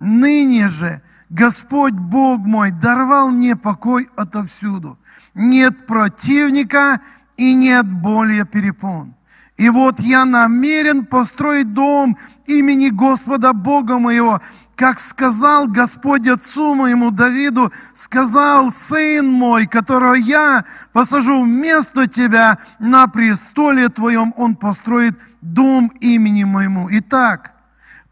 Ныне 0.00 0.68
же 0.68 1.00
Господь 1.30 1.94
Бог 1.94 2.40
мой 2.40 2.72
даровал 2.72 3.30
мне 3.30 3.56
покой 3.56 4.06
отовсюду. 4.14 4.98
Нет 5.34 5.86
противника 5.86 7.00
и 7.38 7.54
нет 7.54 7.90
более 7.90 8.44
перепон. 8.44 9.14
И 9.56 9.70
вот 9.70 10.00
я 10.00 10.26
намерен 10.26 11.06
построить 11.06 11.72
дом 11.72 12.18
имени 12.46 12.90
Господа 12.90 13.54
Бога 13.54 13.98
моего, 13.98 14.42
как 14.76 15.00
сказал 15.00 15.66
Господь 15.66 16.28
отцу 16.28 16.74
моему 16.74 17.10
Давиду, 17.10 17.72
сказал 17.94 18.70
сын 18.70 19.26
мой, 19.26 19.66
которого 19.66 20.14
я 20.14 20.64
посажу 20.92 21.42
вместо 21.42 22.06
тебя 22.06 22.58
на 22.78 23.08
престоле 23.08 23.88
твоем, 23.88 24.34
он 24.36 24.54
построит 24.54 25.18
дом 25.40 25.90
имени 26.00 26.44
моему. 26.44 26.88
Итак, 26.90 27.54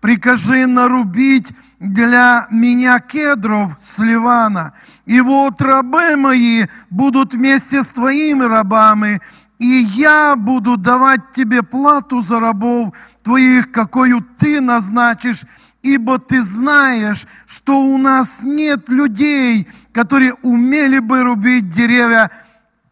прикажи 0.01 0.67
нарубить 0.67 1.53
для 1.79 2.47
меня 2.51 2.99
кедров 2.99 3.77
с 3.79 3.99
Ливана. 3.99 4.73
И 5.05 5.21
вот 5.21 5.61
рабы 5.61 6.17
мои 6.17 6.65
будут 6.89 7.35
вместе 7.35 7.83
с 7.83 7.91
твоими 7.91 8.45
рабами, 8.45 9.21
и 9.59 9.67
я 9.67 10.35
буду 10.35 10.79
давать 10.79 11.31
тебе 11.33 11.63
плату 11.63 12.23
за 12.23 12.41
рабов 12.41 12.95
твоих, 13.23 13.71
какую 13.71 14.23
ты 14.39 14.63
назначишь, 14.63 15.45
ибо 15.85 16.19
ты 16.19 16.43
знаешь, 16.43 17.27
что 17.47 17.79
у 17.79 17.99
нас 17.99 18.43
нет 18.43 18.89
людей, 18.89 19.69
которые 19.93 20.33
умели 20.43 20.99
бы 20.99 21.23
рубить 21.23 21.69
деревья 21.69 22.31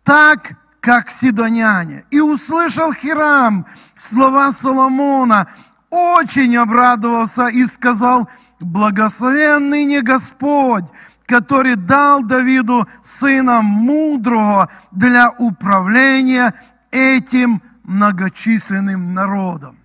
так, 0.04 0.52
как 0.80 1.10
сидоняне. 1.10 2.04
И 2.10 2.20
услышал 2.20 2.92
Хирам 2.92 3.66
слова 3.96 4.52
Соломона, 4.52 5.48
очень 5.88 6.56
обрадовался 6.56 7.46
и 7.46 7.64
сказал, 7.66 8.28
благословенный 8.60 9.84
не 9.86 10.02
Господь, 10.02 10.84
который 11.26 11.76
дал 11.76 12.22
Давиду 12.22 12.86
сына 13.00 13.62
мудрого 13.62 14.68
для 14.90 15.30
управления 15.30 16.52
этим 16.90 17.62
многочисленным 17.84 19.14
народом. 19.14 19.78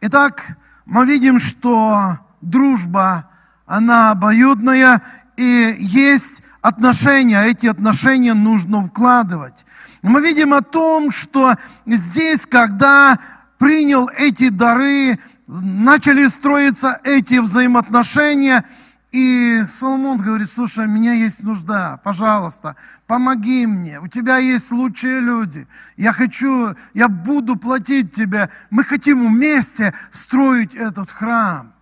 Итак, 0.00 0.56
мы 0.84 1.06
видим, 1.06 1.38
что 1.38 2.18
дружба, 2.40 3.28
она 3.66 4.10
обоюдная, 4.10 5.02
и 5.36 5.74
есть 5.78 6.42
отношения, 6.60 7.40
а 7.40 7.44
эти 7.44 7.66
отношения 7.66 8.34
нужно 8.34 8.86
вкладывать. 8.86 9.64
Мы 10.02 10.20
видим 10.20 10.52
о 10.52 10.62
том, 10.62 11.10
что 11.10 11.54
здесь, 11.86 12.46
когда 12.46 13.18
принял 13.58 14.08
эти 14.08 14.48
дары 14.48 15.18
начали 15.46 16.26
строиться 16.28 17.00
эти 17.04 17.38
взаимоотношения, 17.38 18.64
и 19.12 19.62
Соломон 19.68 20.16
говорит, 20.16 20.48
слушай, 20.48 20.86
у 20.86 20.88
меня 20.88 21.12
есть 21.12 21.42
нужда, 21.42 21.98
пожалуйста, 22.02 22.76
помоги 23.06 23.66
мне, 23.66 24.00
у 24.00 24.08
тебя 24.08 24.38
есть 24.38 24.72
лучшие 24.72 25.20
люди, 25.20 25.68
я 25.98 26.14
хочу, 26.14 26.74
я 26.94 27.08
буду 27.08 27.56
платить 27.56 28.10
тебе, 28.10 28.48
мы 28.70 28.84
хотим 28.84 29.28
вместе 29.28 29.92
строить 30.10 30.74
этот 30.74 31.10
храм. 31.10 31.74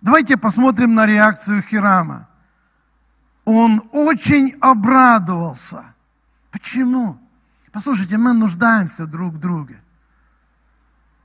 Давайте 0.00 0.36
посмотрим 0.36 0.94
на 0.94 1.04
реакцию 1.04 1.62
Хирама. 1.62 2.28
Он 3.44 3.82
очень 3.90 4.54
обрадовался. 4.60 5.84
Почему? 6.52 7.18
Послушайте, 7.72 8.18
мы 8.18 8.34
нуждаемся 8.34 9.06
друг 9.06 9.34
в 9.34 9.38
друге. 9.38 9.81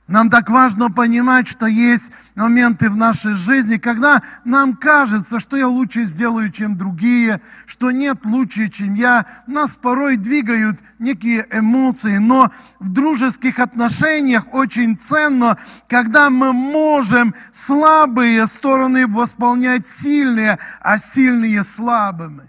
Нам 0.08 0.30
так 0.30 0.48
важно 0.48 0.90
понимать, 0.90 1.46
что 1.46 1.66
есть 1.66 2.12
моменты 2.34 2.88
в 2.88 2.96
нашей 2.96 3.34
жизни, 3.34 3.76
когда 3.76 4.22
нам 4.42 4.74
кажется, 4.74 5.38
что 5.38 5.58
я 5.58 5.68
лучше 5.68 6.04
сделаю, 6.04 6.50
чем 6.50 6.78
другие, 6.78 7.42
что 7.66 7.90
нет 7.90 8.24
лучше, 8.24 8.68
чем 8.68 8.94
я. 8.94 9.26
Нас 9.46 9.76
порой 9.76 10.16
двигают 10.16 10.78
некие 10.98 11.46
эмоции, 11.52 12.16
но 12.16 12.50
в 12.78 12.88
дружеских 12.88 13.58
отношениях 13.58 14.44
очень 14.52 14.96
ценно, 14.96 15.58
когда 15.88 16.30
мы 16.30 16.54
можем 16.54 17.34
слабые 17.50 18.46
стороны 18.46 19.06
восполнять 19.06 19.86
сильные, 19.86 20.58
а 20.80 20.96
сильные 20.96 21.62
слабыми. 21.64 22.48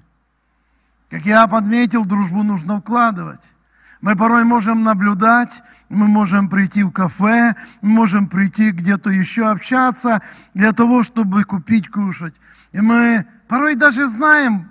Как 1.09 1.25
я 1.25 1.45
подметил, 1.45 2.05
дружбу 2.05 2.43
нужно 2.43 2.79
вкладывать. 2.79 3.53
Мы 4.01 4.15
порой 4.15 4.45
можем 4.45 4.83
наблюдать, 4.83 5.61
мы 5.89 6.07
можем 6.07 6.49
прийти 6.49 6.83
в 6.83 6.91
кафе, 6.91 7.55
мы 7.81 7.89
можем 7.89 8.27
прийти 8.27 8.71
где-то 8.71 9.09
еще 9.09 9.49
общаться 9.49 10.21
для 10.53 10.71
того, 10.71 11.03
чтобы 11.03 11.43
купить 11.43 11.89
кушать. 11.89 12.35
И 12.71 12.81
мы 12.81 13.25
порой 13.47 13.75
даже 13.75 14.07
знаем 14.07 14.69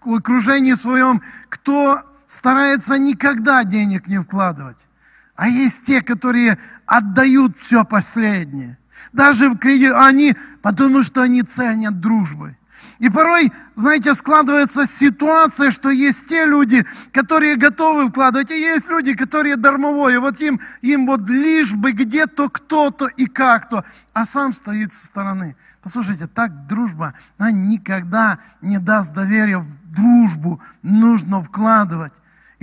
в 0.00 0.14
окружении 0.14 0.74
своем, 0.74 1.20
кто 1.48 2.00
старается 2.26 2.98
никогда 2.98 3.62
денег 3.64 4.06
не 4.06 4.18
вкладывать. 4.18 4.88
А 5.36 5.48
есть 5.48 5.84
те, 5.84 6.00
которые 6.00 6.58
отдают 6.86 7.58
все 7.58 7.84
последнее. 7.84 8.78
Даже 9.12 9.50
в 9.50 9.58
кредит, 9.58 9.92
они, 9.94 10.34
потому 10.62 11.02
что 11.02 11.22
они 11.22 11.42
ценят 11.42 12.00
дружбы. 12.00 12.56
И 12.98 13.08
порой, 13.08 13.52
знаете, 13.76 14.14
складывается 14.14 14.86
ситуация, 14.86 15.70
что 15.70 15.90
есть 15.90 16.28
те 16.28 16.44
люди, 16.44 16.84
которые 17.12 17.56
готовы 17.56 18.08
вкладывать, 18.08 18.50
и 18.50 18.60
есть 18.60 18.88
люди, 18.88 19.14
которые 19.14 19.56
дармовые. 19.56 20.20
Вот 20.20 20.40
им, 20.40 20.60
им 20.82 21.06
вот 21.06 21.28
лишь 21.28 21.74
бы 21.74 21.92
где-то 21.92 22.48
кто-то 22.48 23.06
и 23.06 23.26
как-то, 23.26 23.84
а 24.12 24.24
сам 24.24 24.52
стоит 24.52 24.92
со 24.92 25.06
стороны. 25.06 25.56
Послушайте, 25.82 26.26
так 26.26 26.66
дружба, 26.66 27.14
она 27.38 27.50
никогда 27.50 28.38
не 28.62 28.78
даст 28.78 29.14
доверия 29.14 29.58
в 29.58 29.94
дружбу. 29.94 30.60
Нужно 30.82 31.42
вкладывать 31.42 32.14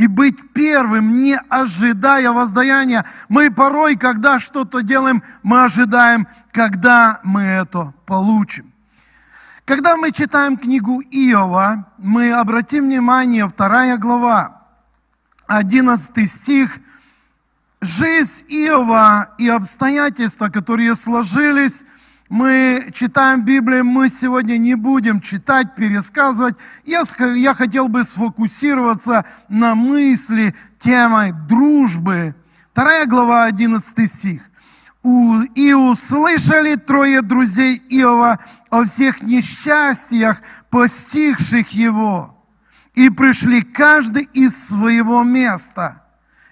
и 0.02 0.08
быть 0.08 0.54
первым, 0.54 1.22
не 1.22 1.38
ожидая 1.50 2.32
воздаяния. 2.32 3.06
Мы 3.30 3.52
порой, 3.52 3.96
когда 3.96 4.40
что-то 4.40 4.82
делаем, 4.82 5.22
мы 5.44 5.64
ожидаем, 5.64 6.28
когда 6.52 7.20
мы 7.24 7.42
это 7.42 7.94
получим. 8.08 8.71
Когда 9.72 9.96
мы 9.96 10.12
читаем 10.12 10.58
книгу 10.58 11.00
Иова, 11.00 11.88
мы 11.98 12.34
обратим 12.34 12.88
внимание, 12.88 13.48
вторая 13.48 13.98
глава, 13.98 14.64
11 15.48 16.30
стих, 16.30 16.78
жизнь 17.80 18.44
Иова 18.50 19.34
и 19.38 19.48
обстоятельства, 19.48 20.50
которые 20.50 20.94
сложились, 20.96 21.86
мы 22.28 22.90
читаем 22.94 23.46
Библию, 23.46 23.86
мы 23.86 24.10
сегодня 24.10 24.58
не 24.58 24.76
будем 24.76 25.22
читать, 25.22 25.74
пересказывать. 25.74 26.56
Я, 26.84 27.04
я 27.36 27.54
хотел 27.54 27.88
бы 27.88 28.04
сфокусироваться 28.04 29.24
на 29.48 29.76
мысли 29.76 30.54
темой 30.80 31.32
дружбы. 31.48 32.36
Вторая 32.74 33.06
глава, 33.06 33.46
11 33.46 34.12
стих. 34.12 34.51
И 35.04 35.74
услышали 35.74 36.76
трое 36.76 37.22
друзей 37.22 37.82
Иова 37.90 38.40
о 38.70 38.86
всех 38.86 39.22
несчастьях, 39.24 40.42
постигших 40.70 41.70
его. 41.70 42.38
И 42.94 43.10
пришли 43.10 43.64
каждый 43.64 44.24
из 44.34 44.68
своего 44.68 45.24
места. 45.24 46.04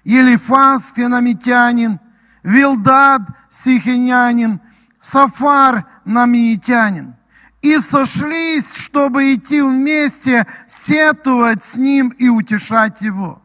Елифас, 0.04 0.94
феномитянин, 0.96 2.00
Вилдад, 2.42 3.22
сихинянин, 3.50 4.60
Сафар, 5.00 5.86
намиитянин. 6.06 7.16
И 7.62 7.78
сошлись, 7.80 8.74
чтобы 8.74 9.34
идти 9.34 9.62
вместе, 9.62 10.48
сетовать 10.66 11.64
с 11.64 11.78
ним 11.78 12.10
и 12.18 12.30
утешать 12.30 13.02
его. 13.02 13.44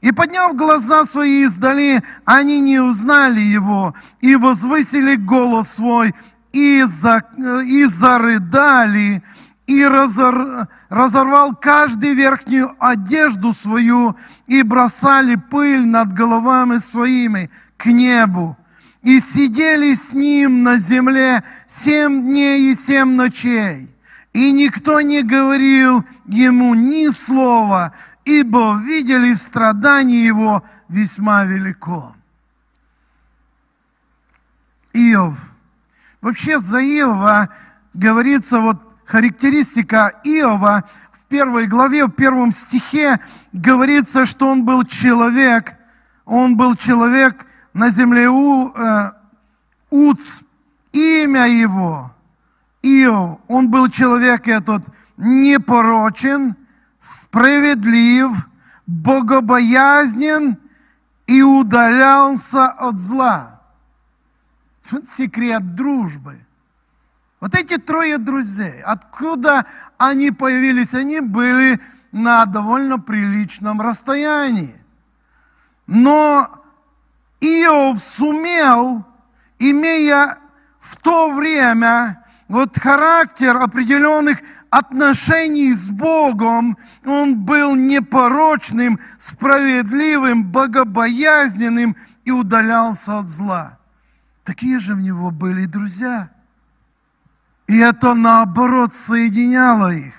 И 0.00 0.12
подняв 0.12 0.54
глаза 0.56 1.04
свои 1.04 1.44
издали, 1.44 2.02
они 2.24 2.60
не 2.60 2.78
узнали 2.80 3.40
его, 3.40 3.94
и 4.20 4.34
возвысили 4.36 5.16
голос 5.16 5.72
свой, 5.72 6.14
и, 6.52 6.82
за, 6.86 7.22
и 7.66 7.84
зарыдали, 7.84 9.22
и 9.66 9.84
разор, 9.84 10.66
разорвал 10.88 11.54
каждый 11.54 12.14
верхнюю 12.14 12.74
одежду 12.80 13.52
свою, 13.52 14.16
и 14.46 14.62
бросали 14.62 15.36
пыль 15.36 15.86
над 15.86 16.14
головами 16.14 16.78
своими 16.78 17.50
к 17.76 17.86
небу. 17.86 18.56
И 19.02 19.20
сидели 19.20 19.94
с 19.94 20.14
ним 20.14 20.62
на 20.62 20.78
земле 20.78 21.42
семь 21.66 22.22
дней 22.22 22.72
и 22.72 22.74
семь 22.74 23.12
ночей. 23.12 23.88
И 24.32 24.52
никто 24.52 25.00
не 25.00 25.22
говорил 25.22 26.04
ему 26.26 26.74
ни 26.74 27.08
слова, 27.10 27.92
ибо 28.30 28.76
видели 28.76 29.34
страдания 29.34 30.24
его 30.24 30.62
весьма 30.88 31.44
велико. 31.44 32.14
Иов. 34.92 35.36
Вообще 36.20 36.60
за 36.60 36.78
Иова 36.78 37.48
говорится 37.92 38.60
вот 38.60 38.76
характеристика 39.04 40.12
Иова 40.22 40.84
в 41.12 41.26
первой 41.26 41.66
главе, 41.66 42.06
в 42.06 42.10
первом 42.10 42.52
стихе 42.52 43.18
говорится, 43.52 44.26
что 44.26 44.48
он 44.48 44.64
был 44.64 44.84
человек, 44.84 45.74
он 46.24 46.56
был 46.56 46.76
человек 46.76 47.46
на 47.72 47.90
земле 47.90 48.28
У, 48.28 48.72
э, 48.72 49.10
Уц, 49.90 50.42
имя 50.92 51.48
его 51.48 52.14
Иов, 52.82 53.40
он 53.48 53.70
был 53.70 53.88
человек 53.88 54.46
этот 54.46 54.84
непорочен, 55.16 56.54
справедлив, 57.00 58.30
богобоязнен 58.86 60.58
и 61.26 61.42
удалялся 61.42 62.66
от 62.68 62.96
зла. 62.96 63.60
Вот 64.90 65.08
секрет 65.08 65.74
дружбы. 65.74 66.38
Вот 67.40 67.54
эти 67.54 67.78
трое 67.78 68.18
друзей, 68.18 68.82
откуда 68.82 69.64
они 69.96 70.30
появились? 70.30 70.94
Они 70.94 71.20
были 71.20 71.80
на 72.12 72.44
довольно 72.44 72.98
приличном 72.98 73.80
расстоянии. 73.80 74.76
Но 75.86 76.48
Иов 77.40 77.98
сумел, 77.98 79.06
имея 79.58 80.38
в 80.80 80.96
то 80.98 81.32
время 81.32 82.19
вот 82.50 82.76
характер 82.76 83.56
определенных 83.58 84.40
отношений 84.70 85.72
с 85.72 85.88
Богом, 85.88 86.76
он 87.04 87.44
был 87.44 87.76
непорочным, 87.76 88.98
справедливым, 89.18 90.42
богобоязненным 90.50 91.94
и 92.24 92.32
удалялся 92.32 93.20
от 93.20 93.28
зла. 93.28 93.78
Такие 94.42 94.80
же 94.80 94.96
в 94.96 95.00
него 95.00 95.30
были 95.30 95.66
друзья. 95.66 96.28
И 97.68 97.78
это 97.78 98.14
наоборот 98.14 98.96
соединяло 98.96 99.94
их. 99.94 100.14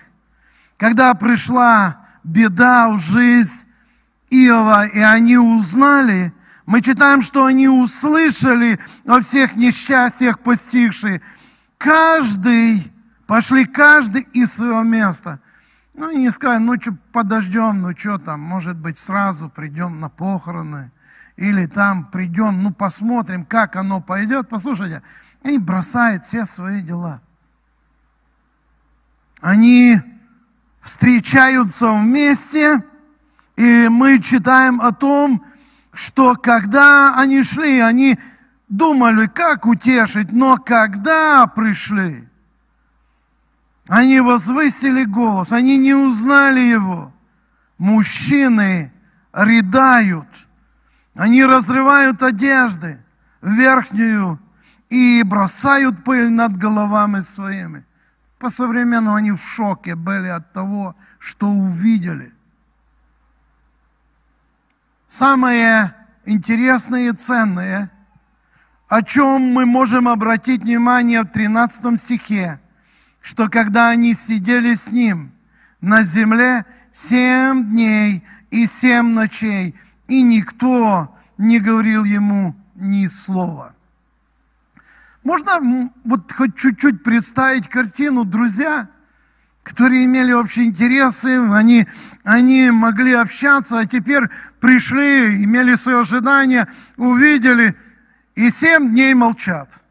Когда 0.77 1.13
пришла 1.15 1.97
беда 2.23 2.89
в 2.91 2.97
жизнь 2.97 3.67
Иова, 4.29 4.87
и 4.87 4.99
они 4.99 5.37
узнали, 5.37 6.33
мы 6.65 6.81
читаем, 6.81 7.21
что 7.21 7.43
они 7.43 7.67
услышали 7.67 8.79
о 9.05 9.19
всех 9.19 9.57
несчастьях 9.57 10.39
постигших. 10.39 11.21
Каждый 11.83 12.91
Пошли 13.31 13.63
каждый 13.63 14.23
из 14.33 14.51
своего 14.51 14.83
места. 14.83 15.39
Ну, 15.93 16.09
и 16.09 16.17
не 16.17 16.31
сказали, 16.31 16.61
ну, 16.61 16.75
что, 16.77 16.97
подождем, 17.13 17.79
ну, 17.79 17.95
что 17.95 18.17
там, 18.17 18.41
может 18.41 18.77
быть, 18.77 18.97
сразу 18.97 19.49
придем 19.49 20.01
на 20.01 20.09
похороны. 20.09 20.91
Или 21.37 21.65
там 21.65 22.03
придем, 22.11 22.61
ну, 22.61 22.73
посмотрим, 22.73 23.45
как 23.45 23.77
оно 23.77 24.01
пойдет. 24.01 24.49
Послушайте, 24.49 25.01
они 25.43 25.59
бросают 25.59 26.23
все 26.23 26.45
свои 26.45 26.81
дела. 26.81 27.21
Они 29.39 30.01
встречаются 30.81 31.89
вместе, 31.89 32.83
и 33.55 33.87
мы 33.87 34.19
читаем 34.19 34.81
о 34.81 34.91
том, 34.91 35.41
что 35.93 36.35
когда 36.35 37.17
они 37.17 37.43
шли, 37.43 37.79
они 37.79 38.19
думали, 38.71 39.27
как 39.27 39.65
утешить, 39.65 40.31
но 40.31 40.57
когда 40.57 41.45
пришли, 41.45 42.27
они 43.87 44.21
возвысили 44.21 45.03
голос, 45.03 45.51
они 45.51 45.77
не 45.77 45.93
узнали 45.93 46.61
его. 46.61 47.13
Мужчины 47.77 48.93
рыдают, 49.33 50.27
они 51.15 51.43
разрывают 51.43 52.23
одежды 52.23 53.03
верхнюю 53.41 54.39
и 54.89 55.21
бросают 55.23 56.03
пыль 56.03 56.29
над 56.29 56.55
головами 56.55 57.19
своими. 57.19 57.85
По-современному 58.39 59.15
они 59.15 59.31
в 59.31 59.37
шоке 59.37 59.95
были 59.95 60.27
от 60.27 60.53
того, 60.53 60.95
что 61.19 61.49
увидели. 61.49 62.33
Самое 65.07 65.93
интересное 66.25 67.09
и 67.09 67.11
ценное, 67.11 67.91
о 68.91 69.03
чем 69.03 69.53
мы 69.53 69.65
можем 69.65 70.09
обратить 70.09 70.63
внимание 70.63 71.21
в 71.21 71.27
13 71.27 71.97
стихе, 71.97 72.59
что 73.21 73.47
когда 73.47 73.87
они 73.87 74.13
сидели 74.13 74.75
с 74.75 74.91
ним 74.91 75.31
на 75.79 76.03
земле 76.03 76.65
семь 76.91 77.69
дней 77.69 78.21
и 78.49 78.67
семь 78.67 79.13
ночей, 79.13 79.75
и 80.09 80.23
никто 80.23 81.17
не 81.37 81.61
говорил 81.61 82.03
ему 82.03 82.53
ни 82.75 83.07
слова. 83.07 83.73
Можно 85.23 85.89
вот 86.03 86.29
хоть 86.33 86.57
чуть-чуть 86.57 87.01
представить 87.01 87.69
картину, 87.69 88.25
друзья, 88.25 88.89
которые 89.63 90.03
имели 90.03 90.33
общие 90.33 90.65
интересы, 90.65 91.39
они, 91.53 91.87
они 92.25 92.71
могли 92.71 93.13
общаться, 93.13 93.79
а 93.79 93.85
теперь 93.85 94.23
пришли, 94.59 95.45
имели 95.45 95.75
свои 95.75 95.95
ожидания, 95.95 96.67
увидели, 96.97 97.73
и 98.35 98.49
семь 98.49 98.89
дней 98.89 99.13
молчат. 99.13 99.83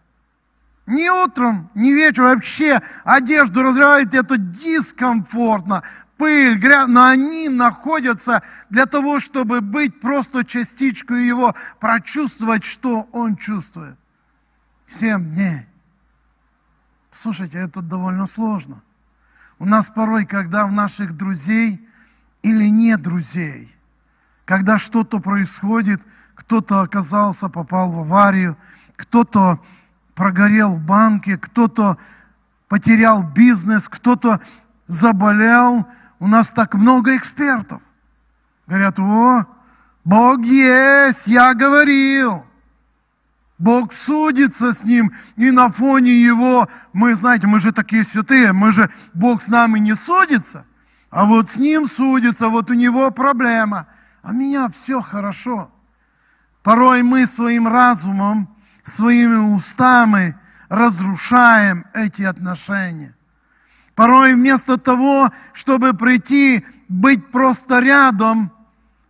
Ни 0.86 1.08
утром, 1.24 1.70
ни 1.74 1.92
вечером 1.92 2.34
вообще 2.34 2.80
одежду 3.04 3.62
разрывает, 3.62 4.12
это 4.12 4.36
дискомфортно, 4.36 5.82
пыль, 6.16 6.58
грязь, 6.58 6.88
но 6.88 7.06
они 7.06 7.48
находятся 7.48 8.42
для 8.70 8.86
того, 8.86 9.20
чтобы 9.20 9.60
быть 9.60 10.00
просто 10.00 10.44
частичкой 10.44 11.26
его, 11.26 11.54
прочувствовать, 11.78 12.64
что 12.64 13.08
он 13.12 13.36
чувствует. 13.36 13.96
Семь 14.88 15.32
дней. 15.34 15.66
Слушайте, 17.12 17.58
это 17.58 17.82
довольно 17.82 18.26
сложно. 18.26 18.82
У 19.60 19.66
нас 19.66 19.90
порой, 19.90 20.24
когда 20.26 20.66
в 20.66 20.72
наших 20.72 21.16
друзей 21.16 21.86
или 22.42 22.68
нет 22.68 23.02
друзей, 23.02 23.74
когда 24.44 24.78
что-то 24.78 25.20
происходит, 25.20 26.02
кто-то 26.40 26.80
оказался, 26.80 27.48
попал 27.48 27.92
в 27.92 28.00
аварию, 28.00 28.56
кто-то 28.96 29.60
прогорел 30.14 30.76
в 30.76 30.80
банке, 30.80 31.36
кто-то 31.36 31.98
потерял 32.66 33.22
бизнес, 33.22 33.88
кто-то 33.88 34.40
заболел. 34.86 35.86
У 36.18 36.26
нас 36.26 36.50
так 36.50 36.74
много 36.74 37.14
экспертов. 37.16 37.82
Говорят, 38.66 38.98
о, 38.98 39.44
Бог 40.04 40.40
есть, 40.40 41.26
я 41.26 41.54
говорил. 41.54 42.44
Бог 43.58 43.92
судится 43.92 44.72
с 44.72 44.84
ним, 44.84 45.12
и 45.36 45.50
на 45.50 45.68
фоне 45.68 46.12
его, 46.12 46.66
мы, 46.94 47.14
знаете, 47.14 47.46
мы 47.46 47.60
же 47.60 47.72
такие 47.72 48.04
святые, 48.04 48.54
мы 48.54 48.70
же, 48.70 48.88
Бог 49.12 49.42
с 49.42 49.48
нами 49.48 49.78
не 49.78 49.94
судится, 49.94 50.64
а 51.10 51.26
вот 51.26 51.50
с 51.50 51.58
ним 51.58 51.86
судится, 51.86 52.48
вот 52.48 52.70
у 52.70 52.74
него 52.74 53.10
проблема. 53.10 53.86
А 54.22 54.32
меня 54.32 54.70
все 54.70 55.02
хорошо. 55.02 55.70
Порой 56.62 57.02
мы 57.02 57.26
своим 57.26 57.66
разумом, 57.66 58.54
своими 58.82 59.54
устами 59.54 60.36
разрушаем 60.68 61.84
эти 61.94 62.22
отношения. 62.22 63.14
Порой 63.94 64.34
вместо 64.34 64.78
того, 64.78 65.30
чтобы 65.52 65.94
прийти, 65.94 66.64
быть 66.88 67.30
просто 67.30 67.80
рядом, 67.80 68.52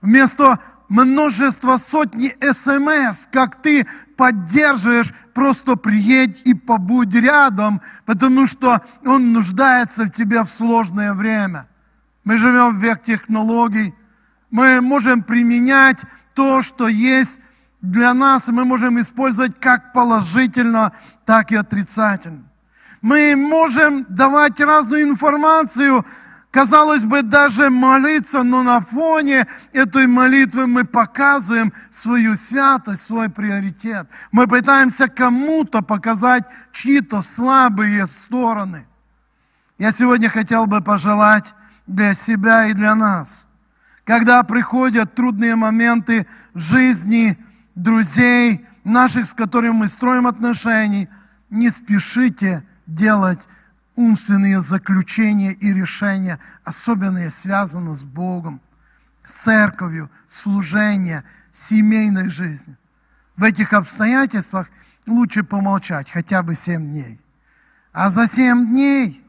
вместо 0.01 0.59
множества 0.89 1.77
сотни 1.77 2.35
смс, 2.53 3.27
как 3.31 3.63
ты 3.63 3.87
поддерживаешь, 4.17 5.13
просто 5.35 5.77
приедь 5.77 6.43
и 6.45 6.55
побудь 6.55 7.15
рядом, 7.15 7.81
потому 8.05 8.47
что 8.47 8.81
он 9.05 9.33
нуждается 9.33 10.05
в 10.05 10.11
тебе 10.11 10.43
в 10.43 10.49
сложное 10.49 11.15
время. 11.15 11.69
Мы 12.25 12.37
живем 12.37 12.77
в 12.77 12.83
век 12.83 13.03
технологий, 13.03 13.95
мы 14.51 14.81
можем 14.81 15.23
применять 15.23 16.05
то, 16.41 16.63
что 16.63 16.89
есть 16.89 17.43
для 17.83 18.15
нас, 18.15 18.49
мы 18.49 18.65
можем 18.65 18.99
использовать 18.99 19.61
как 19.61 19.93
положительно, 19.93 20.91
так 21.27 21.53
и 21.53 21.57
отрицательно. 21.57 22.45
Мы 23.03 23.37
можем 23.37 24.07
давать 24.09 24.59
разную 24.59 25.03
информацию, 25.03 26.03
Казалось 26.51 27.05
бы, 27.05 27.23
даже 27.23 27.71
молиться, 27.71 28.43
но 28.43 28.63
на 28.63 28.81
фоне 28.81 29.47
этой 29.73 30.07
молитвы 30.07 30.67
мы 30.67 30.85
показываем 30.85 31.73
свою 31.91 32.37
святость, 32.37 33.03
свой 33.03 33.29
приоритет. 33.29 34.09
Мы 34.33 34.49
пытаемся 34.49 35.07
кому-то 35.09 35.83
показать 35.83 36.45
чьи-то 36.73 37.23
слабые 37.23 38.07
стороны. 38.09 38.85
Я 39.79 39.93
сегодня 39.93 40.29
хотел 40.29 40.67
бы 40.67 40.81
пожелать 40.81 41.55
для 41.87 42.15
себя 42.15 42.67
и 42.67 42.73
для 42.73 42.97
нас, 42.97 43.47
когда 44.05 44.43
приходят 44.43 45.15
трудные 45.15 45.57
моменты 45.57 46.27
жизни 46.55 47.39
друзей, 47.75 48.65
наших, 48.85 49.27
с 49.27 49.35
которыми 49.35 49.73
мы 49.73 49.89
строим 49.89 50.27
отношения, 50.27 51.09
не 51.51 51.71
спешите 51.71 52.65
делать 52.87 53.49
умственные 53.97 54.61
заключения 54.61 55.53
и 55.53 55.73
решения, 55.73 56.39
особенно 56.65 57.29
связаны 57.31 57.95
с 57.95 58.05
Богом, 58.05 58.61
церковью, 59.25 60.11
служением, 60.27 61.23
семейной 61.53 62.29
жизнью. 62.29 62.77
В 63.37 63.45
этих 63.45 63.73
обстоятельствах 63.73 64.69
лучше 65.07 65.45
помолчать 65.45 66.11
хотя 66.11 66.43
бы 66.43 66.55
семь 66.55 66.91
дней. 66.91 67.21
А 67.93 68.11
за 68.11 68.27
семь 68.27 68.67
дней 68.69 69.25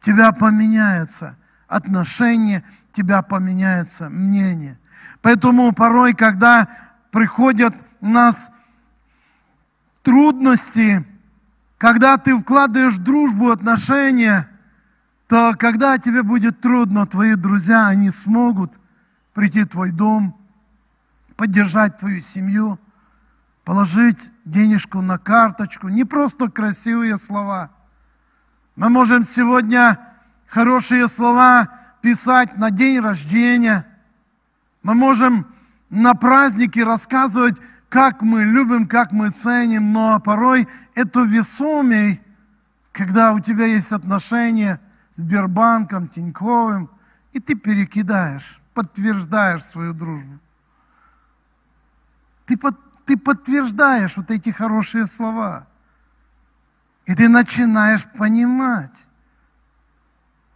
тебя 0.00 0.32
поменяется 0.32 1.36
отношение, 1.68 2.64
тебя 2.92 3.22
поменяется 3.22 4.10
мнение. 4.10 4.78
Поэтому 5.22 5.72
порой, 5.72 6.14
когда 6.14 6.68
приходят 7.10 7.74
у 8.00 8.08
нас 8.08 8.52
трудности, 10.02 11.04
когда 11.78 12.16
ты 12.18 12.38
вкладываешь 12.38 12.96
дружбу, 12.98 13.50
отношения, 13.50 14.48
то 15.28 15.54
когда 15.58 15.98
тебе 15.98 16.22
будет 16.22 16.60
трудно, 16.60 17.06
твои 17.06 17.34
друзья, 17.34 17.88
они 17.88 18.10
смогут 18.10 18.78
прийти 19.32 19.64
в 19.64 19.68
твой 19.68 19.90
дом, 19.90 20.38
поддержать 21.36 21.96
твою 21.96 22.20
семью, 22.20 22.78
положить 23.64 24.30
денежку 24.44 25.00
на 25.00 25.18
карточку. 25.18 25.88
Не 25.88 26.04
просто 26.04 26.50
красивые 26.50 27.16
слова. 27.16 27.70
Мы 28.76 28.90
можем 28.90 29.24
сегодня 29.24 29.98
хорошие 30.46 31.08
слова 31.08 31.68
писать 32.02 32.56
на 32.56 32.70
день 32.70 33.00
рождения. 33.00 33.86
Мы 34.82 34.94
можем 34.94 35.46
на 35.90 36.14
праздники 36.14 36.80
рассказывать 36.80 37.60
как 37.94 38.22
мы 38.22 38.42
любим, 38.42 38.88
как 38.88 39.12
мы 39.12 39.30
ценим, 39.30 39.92
но 39.92 40.18
порой 40.18 40.66
это 40.96 41.22
весомей, 41.22 42.20
когда 42.90 43.32
у 43.32 43.38
тебя 43.38 43.66
есть 43.66 43.92
отношения 43.92 44.80
с 45.12 45.18
Сбербанком, 45.18 46.08
Тиньковым, 46.08 46.90
и 47.32 47.38
ты 47.38 47.54
перекидаешь, 47.54 48.60
подтверждаешь 48.74 49.62
свою 49.62 49.92
дружбу. 49.92 50.40
Ты, 52.46 52.56
под, 52.56 52.76
ты 53.04 53.16
подтверждаешь 53.16 54.16
вот 54.16 54.32
эти 54.32 54.50
хорошие 54.50 55.06
слова. 55.06 55.68
И 57.06 57.14
ты 57.14 57.28
начинаешь 57.28 58.06
понимать. 58.06 59.08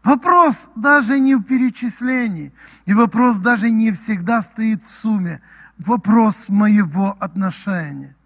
Вопрос 0.09 0.71
даже 0.75 1.21
не 1.21 1.35
в 1.35 1.43
перечислении. 1.43 2.51
И 2.87 2.95
вопрос 2.95 3.41
даже 3.41 3.71
не 3.71 3.93
всегда 3.93 4.41
стоит 4.41 4.83
в 4.83 4.91
сумме 4.91 5.43
вопрос 5.77 6.49
моего 6.49 7.15
отношения. 7.21 8.17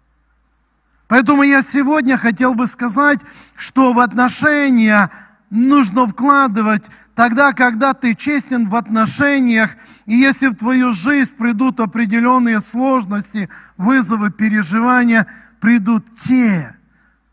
Поэтому 1.09 1.43
я 1.43 1.61
сегодня 1.61 2.17
хотел 2.17 2.53
бы 2.53 2.67
сказать, 2.67 3.19
что 3.57 3.91
в 3.91 3.99
отношения 3.99 5.11
нужно 5.49 6.07
вкладывать 6.07 6.89
тогда, 7.15 7.51
когда 7.51 7.93
ты 7.93 8.15
честен 8.15 8.69
в 8.69 8.77
отношениях, 8.77 9.75
и 10.05 10.15
если 10.15 10.47
в 10.47 10.55
твою 10.55 10.93
жизнь 10.93 11.35
придут 11.35 11.81
определенные 11.81 12.61
сложности, 12.61 13.49
вызовы, 13.75 14.31
переживания, 14.31 15.27
придут 15.59 16.15
те, 16.15 16.77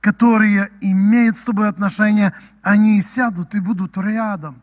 которые 0.00 0.70
имеют 0.80 1.36
с 1.36 1.44
тобой 1.44 1.68
отношения, 1.68 2.34
они 2.62 3.02
сядут 3.02 3.54
и 3.54 3.60
будут 3.60 3.96
рядом. 3.98 4.62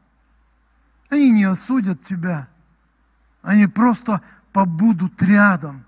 Они 1.09 1.31
не 1.31 1.45
осудят 1.45 2.01
тебя. 2.01 2.47
Они 3.43 3.67
просто 3.67 4.21
побудут 4.51 5.21
рядом. 5.21 5.85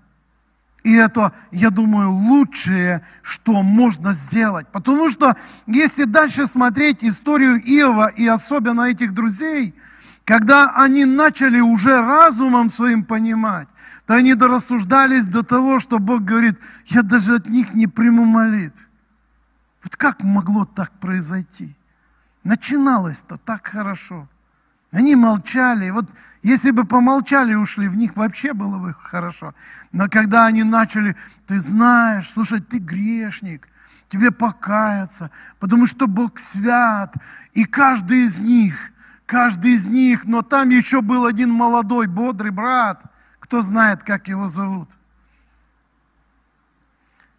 И 0.82 0.94
это, 0.94 1.32
я 1.50 1.68
думаю, 1.70 2.10
лучшее, 2.10 3.04
что 3.22 3.62
можно 3.62 4.14
сделать. 4.14 4.66
Потому 4.68 5.10
что 5.10 5.36
если 5.66 6.04
дальше 6.04 6.46
смотреть 6.46 7.04
историю 7.04 7.56
Иова 7.58 8.08
и 8.08 8.26
особенно 8.26 8.82
этих 8.82 9.12
друзей, 9.12 9.74
когда 10.24 10.72
они 10.76 11.04
начали 11.04 11.60
уже 11.60 12.00
разумом 12.00 12.70
своим 12.70 13.04
понимать, 13.04 13.68
то 14.06 14.14
они 14.14 14.34
дорассуждались 14.34 15.26
до 15.26 15.42
того, 15.42 15.80
что 15.80 15.98
Бог 15.98 16.22
говорит, 16.22 16.58
я 16.86 17.02
даже 17.02 17.34
от 17.34 17.48
них 17.48 17.74
не 17.74 17.86
приму 17.86 18.24
молитв. 18.24 18.89
Вот 19.82 19.96
как 19.96 20.22
могло 20.22 20.64
так 20.64 20.92
произойти? 21.00 21.74
Начиналось-то 22.44 23.36
так 23.38 23.66
хорошо. 23.66 24.28
Они 24.92 25.14
молчали. 25.14 25.90
Вот 25.90 26.10
если 26.42 26.72
бы 26.72 26.84
помолчали 26.84 27.52
и 27.52 27.56
ушли, 27.56 27.88
в 27.88 27.96
них 27.96 28.16
вообще 28.16 28.52
было 28.52 28.78
бы 28.78 28.92
хорошо. 28.92 29.54
Но 29.92 30.08
когда 30.08 30.46
они 30.46 30.64
начали, 30.64 31.16
ты 31.46 31.60
знаешь, 31.60 32.28
слушай, 32.28 32.60
ты 32.60 32.78
грешник, 32.78 33.68
тебе 34.08 34.32
покаяться, 34.32 35.30
потому 35.60 35.86
что 35.86 36.08
Бог 36.08 36.38
свят. 36.38 37.14
И 37.52 37.64
каждый 37.64 38.24
из 38.24 38.40
них, 38.40 38.92
каждый 39.26 39.72
из 39.72 39.86
них, 39.88 40.24
но 40.24 40.42
там 40.42 40.70
еще 40.70 41.02
был 41.02 41.24
один 41.24 41.50
молодой, 41.50 42.08
бодрый 42.08 42.50
брат, 42.50 43.04
кто 43.38 43.62
знает, 43.62 44.02
как 44.02 44.28
его 44.28 44.48
зовут 44.48 44.99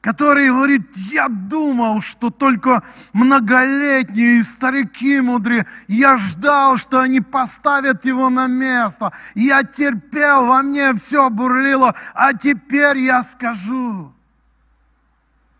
который 0.01 0.49
говорит, 0.49 0.95
я 0.95 1.29
думал, 1.29 2.01
что 2.01 2.31
только 2.31 2.83
многолетние 3.13 4.43
старики 4.43 5.21
мудрые, 5.21 5.67
я 5.87 6.17
ждал, 6.17 6.77
что 6.77 6.99
они 6.99 7.21
поставят 7.21 8.03
его 8.03 8.29
на 8.29 8.47
место, 8.47 9.11
я 9.35 9.63
терпел, 9.63 10.47
во 10.47 10.63
мне 10.63 10.95
все 10.95 11.29
бурлило, 11.29 11.93
а 12.15 12.33
теперь 12.33 12.97
я 12.97 13.21
скажу. 13.21 14.11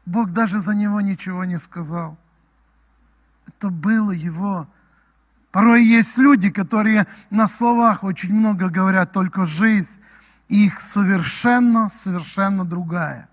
Бог 0.07 0.31
даже 0.31 0.59
за 0.59 0.73
него 0.73 0.99
ничего 1.01 1.45
не 1.45 1.57
сказал. 1.57 2.17
Это 3.47 3.69
было 3.69 4.11
его. 4.11 4.67
Порой 5.51 5.83
есть 5.83 6.17
люди, 6.17 6.49
которые 6.49 7.05
на 7.29 7.47
словах 7.47 8.03
очень 8.03 8.33
много 8.33 8.69
говорят, 8.69 9.11
только 9.11 9.45
жизнь 9.45 10.01
их 10.47 10.79
совершенно, 10.79 11.89
совершенно 11.89 12.65
другая. 12.65 13.29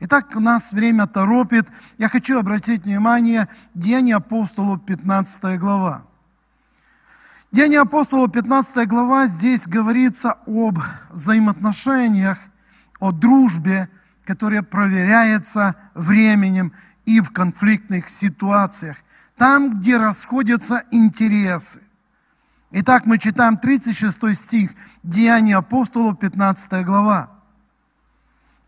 Итак, 0.00 0.34
нас 0.34 0.72
время 0.72 1.06
торопит. 1.06 1.70
Я 1.98 2.08
хочу 2.08 2.38
обратить 2.38 2.84
внимание, 2.84 3.48
Деяния 3.74 4.16
апостолов, 4.16 4.84
15 4.84 5.58
глава. 5.58 6.04
Деяния 7.52 7.80
апостолов, 7.80 8.32
15 8.32 8.88
глава, 8.88 9.26
здесь 9.26 9.68
говорится 9.68 10.34
об 10.46 10.80
взаимоотношениях, 11.10 12.38
о 12.98 13.12
дружбе, 13.12 13.88
которая 14.24 14.62
проверяется 14.62 15.76
временем 15.94 16.72
и 17.06 17.20
в 17.20 17.30
конфликтных 17.30 18.08
ситуациях. 18.08 18.96
Там, 19.36 19.78
где 19.78 19.98
расходятся 19.98 20.82
интересы. 20.90 21.82
Итак, 22.72 23.06
мы 23.06 23.18
читаем 23.18 23.56
36 23.56 24.36
стих, 24.36 24.72
Деяния 25.04 25.56
апостолов, 25.56 26.18
15 26.18 26.84
глава. 26.84 27.33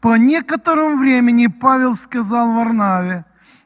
По 0.06 0.18
некоторому 0.18 0.98
времени 0.98 1.48
Павел 1.48 1.96
сказал 1.96 2.52
Варнаве, 2.52 3.24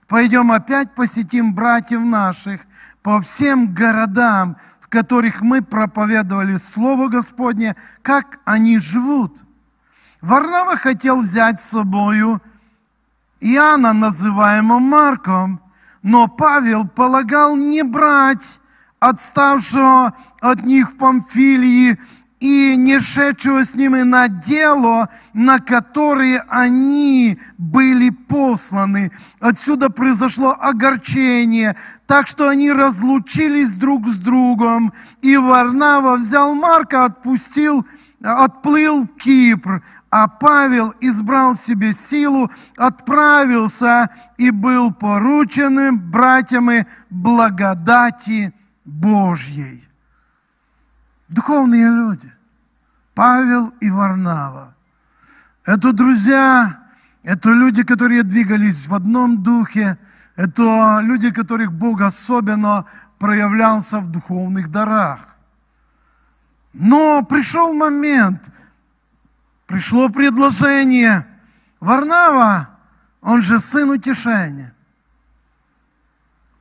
пойдем 0.09 0.51
опять 0.51 0.95
посетим 0.95 1.55
братьев 1.55 2.01
наших 2.01 2.63
по 3.03 3.21
всем 3.21 3.75
городам, 3.75 4.57
в 4.81 4.89
которых 4.89 5.43
мы 5.43 5.61
проповедовали 5.61 6.57
Слово 6.57 7.09
Господне, 7.09 7.77
как 8.01 8.41
они 8.47 8.79
живут. 8.79 9.45
Варнава 10.23 10.79
хотел 10.79 11.21
взять 11.21 11.61
с 11.61 11.69
собою 11.69 12.41
Иоанна, 13.41 13.93
называемого 13.93 14.79
Марком, 14.79 15.61
но 16.03 16.27
Павел 16.27 16.89
полагал 16.89 17.55
не 17.55 17.83
брать 17.83 18.63
отставшего 18.99 20.15
от 20.41 20.63
них 20.63 20.93
в 20.93 20.97
Памфилии 20.97 21.99
и 22.41 22.75
не 22.77 22.99
шедшего 22.99 23.65
с 23.65 23.75
ними 23.75 24.01
на 24.03 24.29
дело, 24.29 25.11
на 25.35 25.59
которое 25.59 26.43
они 26.49 27.39
были 27.59 28.09
посланы. 28.09 29.13
Отсюда 29.41 29.91
произошло 29.91 30.57
огорчение, 30.59 31.77
так 32.07 32.27
что 32.27 32.49
они 32.49 32.73
разлучились 32.73 33.75
друг 33.75 34.09
с 34.09 34.17
другом. 34.17 34.93
И 35.21 35.37
Варнава 35.37 36.17
взял 36.17 36.55
Марка, 36.55 37.05
отпустил, 37.05 37.87
отплыл 38.23 39.05
в 39.05 39.19
Кипр, 39.19 39.83
а 40.11 40.27
Павел 40.27 40.95
избрал 41.01 41.55
себе 41.55 41.93
силу, 41.93 42.51
отправился 42.77 44.09
и 44.39 44.51
был 44.51 44.93
порученным 44.95 46.11
братьями 46.11 46.87
благодати 47.11 48.55
Божьей. 48.87 49.87
Духовные 51.29 51.85
люди. 51.85 52.30
Павел 53.21 53.75
и 53.81 53.91
Варнава. 53.91 54.75
Это 55.67 55.93
друзья, 55.93 56.89
это 57.23 57.51
люди, 57.51 57.83
которые 57.83 58.23
двигались 58.23 58.89
в 58.89 58.95
одном 58.95 59.43
духе, 59.43 59.99
это 60.37 61.01
люди, 61.03 61.31
которых 61.31 61.71
Бог 61.71 62.01
особенно 62.01 62.87
проявлялся 63.19 64.01
в 64.01 64.11
духовных 64.11 64.71
дарах. 64.71 65.37
Но 66.73 67.23
пришел 67.23 67.75
момент, 67.75 68.51
пришло 69.67 70.09
предложение. 70.09 71.27
Варнава, 71.79 72.71
он 73.21 73.43
же 73.43 73.61
сын 73.61 73.91
утешения. 73.91 74.75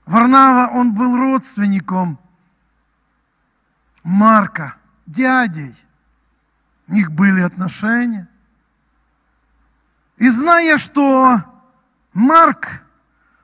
Варнава, 0.05 0.71
он 0.73 0.93
был 0.93 1.15
родственником 1.15 2.19
Марка, 4.03 4.75
дядей. 5.05 5.73
У 6.89 6.93
них 6.93 7.11
были 7.11 7.41
отношения. 7.41 8.27
И 10.17 10.27
зная, 10.27 10.77
что 10.77 11.37
Марк 12.13 12.83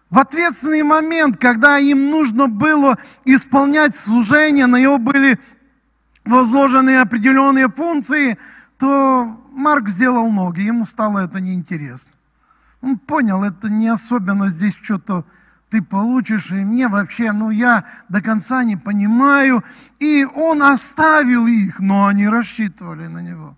в 0.10 0.18
ответственный 0.18 0.84
момент, 0.84 1.38
когда 1.38 1.78
им 1.78 2.10
нужно 2.10 2.48
было 2.48 2.98
исполнять 3.24 3.96
служение, 3.96 4.66
на 4.66 4.80
него 4.80 4.98
были 4.98 5.40
возложены 6.26 6.98
определенные 6.98 7.70
функции, 7.70 8.38
то 8.78 9.26
Марк 9.52 9.90
сделал 9.90 10.32
ноги, 10.32 10.62
ему 10.62 10.86
стало 10.86 11.20
это 11.20 11.40
неинтересно. 11.40 12.14
Он 12.82 12.98
понял, 12.98 13.44
это 13.44 13.70
не 13.70 13.88
особенно 13.88 14.50
здесь 14.50 14.76
что-то 14.76 15.26
ты 15.76 15.82
получишь, 15.82 16.52
и 16.52 16.64
мне 16.64 16.88
вообще, 16.88 17.34
ну 17.34 17.50
я 17.50 17.84
до 18.08 18.22
конца 18.22 18.64
не 18.64 18.78
понимаю. 18.78 19.62
И 20.00 20.24
он 20.24 20.64
оставил 20.64 21.48
их, 21.48 21.82
но 21.82 22.06
они 22.06 22.30
рассчитывали 22.30 23.08
на 23.08 23.20
него. 23.20 23.58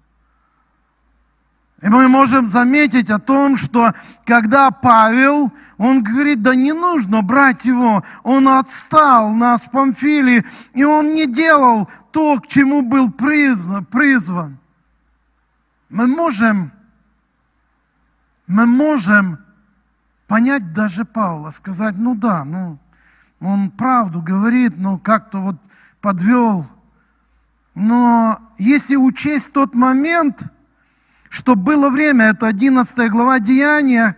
И 1.83 1.89
мы 1.89 2.07
можем 2.07 2.47
заметить 2.47 3.11
о 3.11 3.19
том, 3.19 3.55
что 3.55 3.93
когда 4.25 4.71
Павел, 4.71 5.53
он 5.77 6.01
говорит, 6.01 6.41
да 6.41 6.55
не 6.55 6.73
нужно 6.73 7.21
брать 7.21 7.65
его, 7.65 8.03
он 8.23 8.47
отстал 8.47 9.35
нас 9.35 9.65
в 9.65 9.69
Памфилии, 9.69 10.43
и 10.73 10.83
он 10.83 11.13
не 11.13 11.27
делал 11.27 11.87
то, 12.11 12.39
к 12.39 12.47
чему 12.47 12.81
был 12.81 13.11
призван. 13.11 14.57
Мы 15.89 16.07
можем, 16.07 16.71
мы 18.47 18.65
можем 18.65 19.37
понять 20.27 20.73
даже 20.73 21.05
Павла, 21.05 21.51
сказать, 21.51 21.95
ну 21.97 22.15
да, 22.15 22.43
ну, 22.43 22.77
он 23.39 23.71
правду 23.71 24.21
говорит, 24.21 24.73
но 24.77 24.97
как-то 24.97 25.39
вот 25.39 25.55
подвел. 26.01 26.65
Но 27.75 28.39
если 28.57 28.95
учесть 28.95 29.53
тот 29.53 29.73
момент, 29.73 30.43
что 31.29 31.55
было 31.55 31.89
время, 31.89 32.25
это 32.25 32.47
11 32.47 33.09
глава 33.09 33.39
Деяния, 33.39 34.15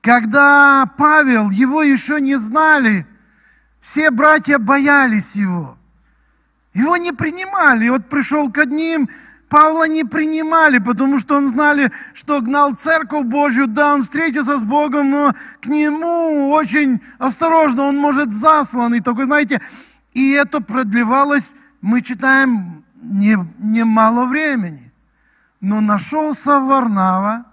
когда 0.00 0.90
Павел, 0.98 1.50
его 1.50 1.82
еще 1.82 2.20
не 2.20 2.36
знали, 2.36 3.06
все 3.80 4.10
братья 4.10 4.58
боялись 4.58 5.36
его. 5.36 5.76
Его 6.72 6.96
не 6.96 7.12
принимали. 7.12 7.88
Вот 7.88 8.08
пришел 8.08 8.50
к 8.50 8.58
одним, 8.58 9.08
Павла 9.52 9.86
не 9.86 10.04
принимали, 10.04 10.78
потому 10.78 11.18
что 11.18 11.36
он 11.36 11.46
знали, 11.46 11.92
что 12.14 12.40
гнал 12.40 12.74
церковь 12.74 13.26
Божью, 13.26 13.66
да, 13.66 13.92
он 13.92 14.02
встретится 14.02 14.58
с 14.58 14.62
Богом, 14.62 15.10
но 15.10 15.34
к 15.60 15.66
нему 15.66 16.52
очень 16.52 17.02
осторожно, 17.18 17.82
он 17.82 17.98
может 17.98 18.32
засланный, 18.32 19.00
только 19.00 19.26
знаете, 19.26 19.60
и 20.14 20.30
это 20.30 20.62
продлевалось, 20.62 21.50
мы 21.82 22.00
читаем, 22.00 22.82
немало 23.02 24.24
не 24.24 24.30
времени. 24.30 24.90
Но 25.60 25.82
нашелся 25.82 26.58
Варнава, 26.58 27.44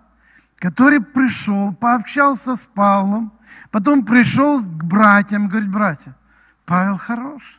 который 0.56 1.02
пришел, 1.02 1.74
пообщался 1.74 2.56
с 2.56 2.64
Павлом, 2.64 3.34
потом 3.72 4.06
пришел 4.06 4.58
к 4.58 4.84
братьям, 4.86 5.50
говорит, 5.50 5.70
братья, 5.70 6.16
Павел 6.66 6.98
хорош. 6.98 7.59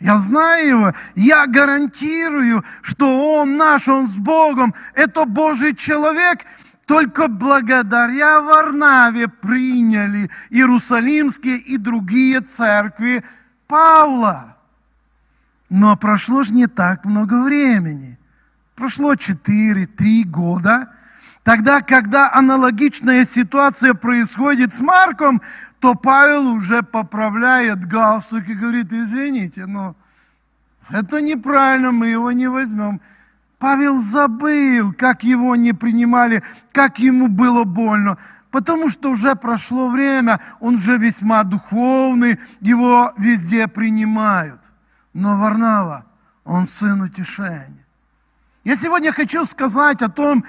Я 0.00 0.18
знаю 0.18 0.68
его, 0.68 0.92
я 1.14 1.46
гарантирую, 1.46 2.64
что 2.80 3.38
он 3.38 3.58
наш, 3.58 3.86
он 3.86 4.08
с 4.08 4.16
Богом. 4.16 4.74
Это 4.94 5.26
Божий 5.26 5.74
человек, 5.74 6.46
только 6.86 7.28
благодаря 7.28 8.40
Варнаве 8.40 9.28
приняли 9.28 10.30
Иерусалимские 10.48 11.58
и 11.58 11.76
другие 11.76 12.40
церкви 12.40 13.22
Павла. 13.68 14.56
Но 15.68 15.96
прошло 15.96 16.42
же 16.42 16.54
не 16.54 16.66
так 16.66 17.04
много 17.04 17.42
времени. 17.44 18.18
Прошло 18.74 19.12
4-3 19.12 20.24
года. 20.24 20.88
Тогда, 21.42 21.80
когда 21.80 22.32
аналогичная 22.32 23.24
ситуация 23.24 23.94
происходит 23.94 24.74
с 24.74 24.80
Марком, 24.80 25.40
то 25.78 25.94
Павел 25.94 26.48
уже 26.52 26.82
поправляет 26.82 27.86
галстук 27.86 28.46
и 28.48 28.54
говорит, 28.54 28.92
извините, 28.92 29.66
но 29.66 29.96
это 30.90 31.20
неправильно, 31.20 31.92
мы 31.92 32.08
его 32.08 32.30
не 32.32 32.48
возьмем. 32.48 33.00
Павел 33.58 33.98
забыл, 33.98 34.92
как 34.92 35.22
его 35.22 35.56
не 35.56 35.72
принимали, 35.72 36.42
как 36.72 36.98
ему 36.98 37.28
было 37.28 37.64
больно. 37.64 38.18
Потому 38.50 38.88
что 38.88 39.10
уже 39.10 39.34
прошло 39.36 39.88
время, 39.88 40.40
он 40.58 40.74
уже 40.74 40.96
весьма 40.98 41.44
духовный, 41.44 42.38
его 42.60 43.12
везде 43.16 43.68
принимают. 43.68 44.70
Но 45.12 45.38
Варнава, 45.38 46.04
он 46.44 46.66
сын 46.66 47.00
утешения. 47.02 47.86
Я 48.64 48.76
сегодня 48.76 49.12
хочу 49.12 49.44
сказать 49.44 50.02
о 50.02 50.08
том, 50.08 50.44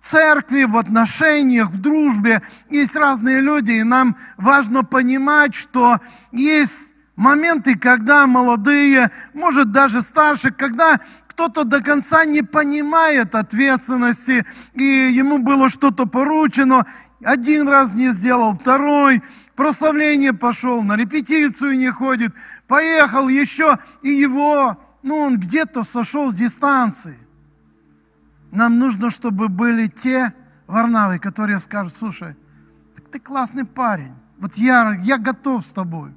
церкви, 0.00 0.64
в 0.64 0.76
отношениях, 0.76 1.70
в 1.70 1.78
дружбе 1.78 2.42
есть 2.70 2.96
разные 2.96 3.40
люди, 3.40 3.72
и 3.72 3.82
нам 3.82 4.16
важно 4.36 4.82
понимать, 4.82 5.54
что 5.54 5.98
есть 6.32 6.94
моменты, 7.16 7.78
когда 7.78 8.26
молодые, 8.26 9.10
может 9.34 9.72
даже 9.72 10.02
старше, 10.02 10.50
когда 10.50 10.98
кто-то 11.26 11.64
до 11.64 11.82
конца 11.82 12.24
не 12.24 12.42
понимает 12.42 13.34
ответственности, 13.34 14.44
и 14.74 14.84
ему 14.84 15.38
было 15.38 15.68
что-то 15.68 16.06
поручено, 16.06 16.86
один 17.22 17.68
раз 17.68 17.94
не 17.94 18.12
сделал, 18.12 18.56
второй, 18.56 19.22
прославление 19.54 20.32
пошел, 20.32 20.82
на 20.82 20.96
репетицию 20.96 21.78
не 21.78 21.90
ходит, 21.90 22.34
поехал 22.66 23.28
еще, 23.28 23.78
и 24.02 24.08
его, 24.08 24.78
ну, 25.02 25.18
он 25.18 25.38
где-то 25.38 25.84
сошел 25.84 26.32
с 26.32 26.34
дистанции. 26.34 27.18
Нам 28.52 28.78
нужно, 28.78 29.10
чтобы 29.10 29.48
были 29.48 29.86
те 29.86 30.32
варнавы, 30.66 31.18
которые 31.18 31.60
скажут, 31.60 31.92
слушай, 31.92 32.36
так 32.94 33.04
ты 33.10 33.20
классный 33.20 33.64
парень, 33.64 34.14
вот 34.38 34.54
я, 34.54 34.98
я 35.02 35.18
готов 35.18 35.64
с 35.64 35.72
тобой. 35.72 36.12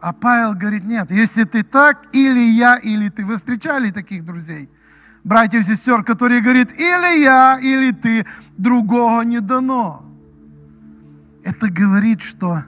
А 0.00 0.12
Павел 0.12 0.54
говорит, 0.54 0.84
нет, 0.84 1.10
если 1.10 1.44
ты 1.44 1.62
так, 1.62 2.06
или 2.12 2.40
я, 2.40 2.76
или 2.76 3.08
ты. 3.08 3.24
Вы 3.24 3.36
встречали 3.36 3.90
таких 3.90 4.24
друзей? 4.24 4.68
Братьев 5.24 5.62
и 5.62 5.64
сестер, 5.64 6.04
которые 6.04 6.40
говорят, 6.40 6.70
или 6.72 7.22
я, 7.22 7.58
или 7.60 7.92
ты, 7.92 8.26
другого 8.56 9.22
не 9.22 9.40
дано. 9.40 10.04
Это 11.42 11.70
говорит, 11.70 12.22
что 12.22 12.62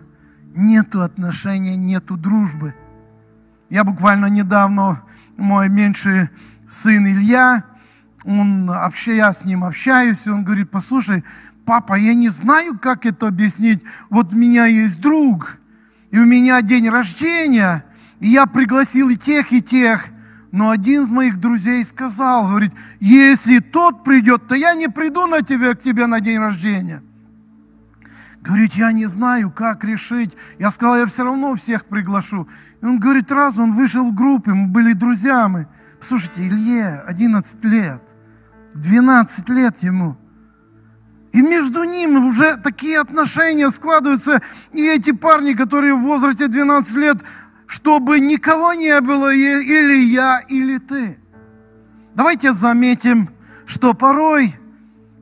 нету 0.55 1.03
отношения, 1.03 1.77
нету 1.77 2.17
дружбы. 2.17 2.75
Я 3.71 3.85
буквально 3.85 4.27
недавно, 4.27 5.03
мой 5.37 5.69
меньший 5.69 6.31
сын 6.69 7.07
Илья, 7.07 7.65
он, 8.25 8.71
я 9.07 9.33
с 9.33 9.45
ним 9.45 9.65
общаюсь, 9.65 10.27
и 10.27 10.31
он 10.31 10.45
говорит, 10.45 10.71
послушай, 10.71 11.25
папа, 11.65 11.95
я 11.95 12.15
не 12.15 12.29
знаю, 12.29 12.79
как 12.79 13.07
это 13.07 13.29
объяснить. 13.29 13.85
Вот 14.11 14.33
у 14.33 14.37
меня 14.37 14.67
есть 14.67 15.01
друг, 15.01 15.59
и 16.11 16.19
у 16.19 16.25
меня 16.25 16.61
день 16.63 16.89
рождения, 16.89 17.85
и 18.21 18.29
я 18.29 18.47
пригласил 18.47 19.09
и 19.09 19.17
тех, 19.17 19.53
и 19.53 19.63
тех. 19.63 20.09
Но 20.51 20.71
один 20.71 21.03
из 21.03 21.11
моих 21.11 21.39
друзей 21.39 21.85
сказал, 21.85 22.49
говорит, 22.49 22.73
если 23.01 23.59
тот 23.59 24.03
придет, 24.03 24.49
то 24.49 24.55
я 24.55 24.75
не 24.75 24.89
приду 24.89 25.27
на 25.27 25.43
тебя, 25.43 25.75
к 25.75 25.81
тебе 25.81 26.07
на 26.07 26.21
день 26.21 26.39
рождения. 26.39 27.03
Говорит, 28.41 28.73
я 28.75 28.93
не 28.93 29.07
знаю, 29.07 29.51
как 29.51 29.85
решить. 29.85 30.37
Я 30.59 30.71
сказал, 30.71 30.97
я 30.97 31.07
все 31.07 31.25
равно 31.25 31.55
всех 31.55 31.85
приглашу. 31.85 32.49
И 32.81 32.87
он 32.87 32.99
говорит, 32.99 33.31
раз, 33.31 33.59
он 33.59 33.73
вышел 33.73 34.11
в 34.11 34.15
группе, 34.15 34.53
мы 34.53 34.69
были 34.69 34.95
друзьями. 34.95 35.67
Слушайте, 36.01 36.47
Илье 36.47 37.03
11 37.07 37.65
лет, 37.65 38.03
12 38.81 39.49
лет 39.49 39.79
ему– 39.83 40.17
и 41.33 41.43
между 41.43 41.85
ними 41.85 42.17
уже 42.17 42.57
такие 42.57 42.99
отношения 42.99 43.71
складываются. 43.71 44.41
И 44.73 44.87
эти 44.87 45.13
парни, 45.13 45.53
которые 45.53 45.95
в 45.95 46.01
возрасте 46.01 46.49
12 46.49 46.97
лет, 46.97 47.19
чтобы 47.67 48.19
никого 48.19 48.75
не 48.75 49.01
было, 49.01 49.35
или 49.35 50.03
я, 50.05 50.41
или 50.49 50.79
ты. 50.79 51.19
Давайте 52.15 52.53
заметим, 52.53 53.31
что 53.67 53.95
порой, 53.95 54.55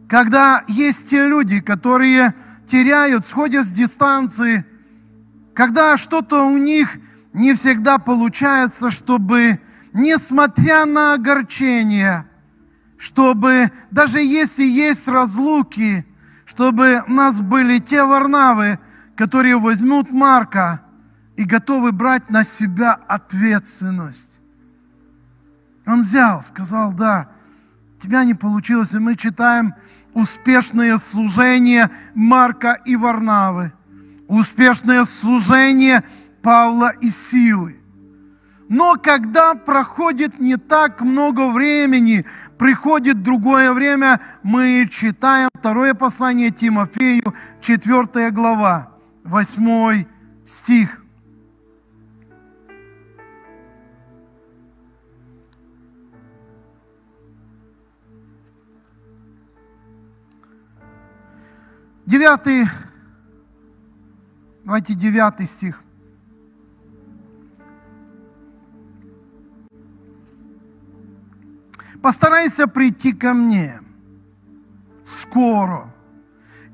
когда 0.08 0.62
есть 0.68 1.10
те 1.10 1.26
люди, 1.26 1.60
которые 1.60 2.34
теряют, 2.66 3.26
сходят 3.26 3.66
с 3.66 3.72
дистанции, 3.72 4.64
когда 5.54 5.96
что-то 5.96 6.44
у 6.44 6.56
них 6.56 6.98
не 7.32 7.52
всегда 7.54 7.98
получается, 7.98 8.90
чтобы, 8.90 9.58
несмотря 9.92 10.86
на 10.86 11.14
огорчение, 11.14 12.25
чтобы 12.98 13.70
даже 13.90 14.20
если 14.20 14.64
есть 14.64 15.08
разлуки, 15.08 16.06
чтобы 16.44 17.02
у 17.08 17.12
нас 17.12 17.40
были 17.40 17.78
те 17.78 18.04
варнавы, 18.04 18.78
которые 19.16 19.58
возьмут 19.58 20.12
Марка 20.12 20.82
и 21.36 21.44
готовы 21.44 21.92
брать 21.92 22.30
на 22.30 22.44
себя 22.44 22.92
ответственность. 22.92 24.40
Он 25.86 26.02
взял, 26.02 26.42
сказал, 26.42 26.92
да, 26.92 27.28
тебя 27.98 28.24
не 28.24 28.34
получилось, 28.34 28.94
и 28.94 28.98
мы 28.98 29.14
читаем 29.14 29.74
успешное 30.14 30.98
служение 30.98 31.90
Марка 32.14 32.72
и 32.84 32.96
Варнавы, 32.96 33.72
успешное 34.28 35.04
служение 35.04 36.02
Павла 36.42 36.90
и 37.00 37.10
Силы. 37.10 37.75
Но 38.68 38.96
когда 39.00 39.54
проходит 39.54 40.40
не 40.40 40.56
так 40.56 41.00
много 41.00 41.52
времени, 41.52 42.24
приходит 42.58 43.22
другое 43.22 43.72
время, 43.72 44.20
мы 44.42 44.88
читаем 44.90 45.48
второе 45.56 45.94
послание 45.94 46.50
Тимофею, 46.50 47.22
4 47.60 48.30
глава, 48.32 48.92
8 49.24 50.04
стих. 50.44 51.02
Девятый, 62.04 62.64
давайте 64.64 64.94
девятый 64.94 65.46
стих. 65.46 65.85
Постарайся 72.06 72.68
прийти 72.68 73.12
ко 73.12 73.34
мне 73.34 73.80
скоро, 75.04 75.92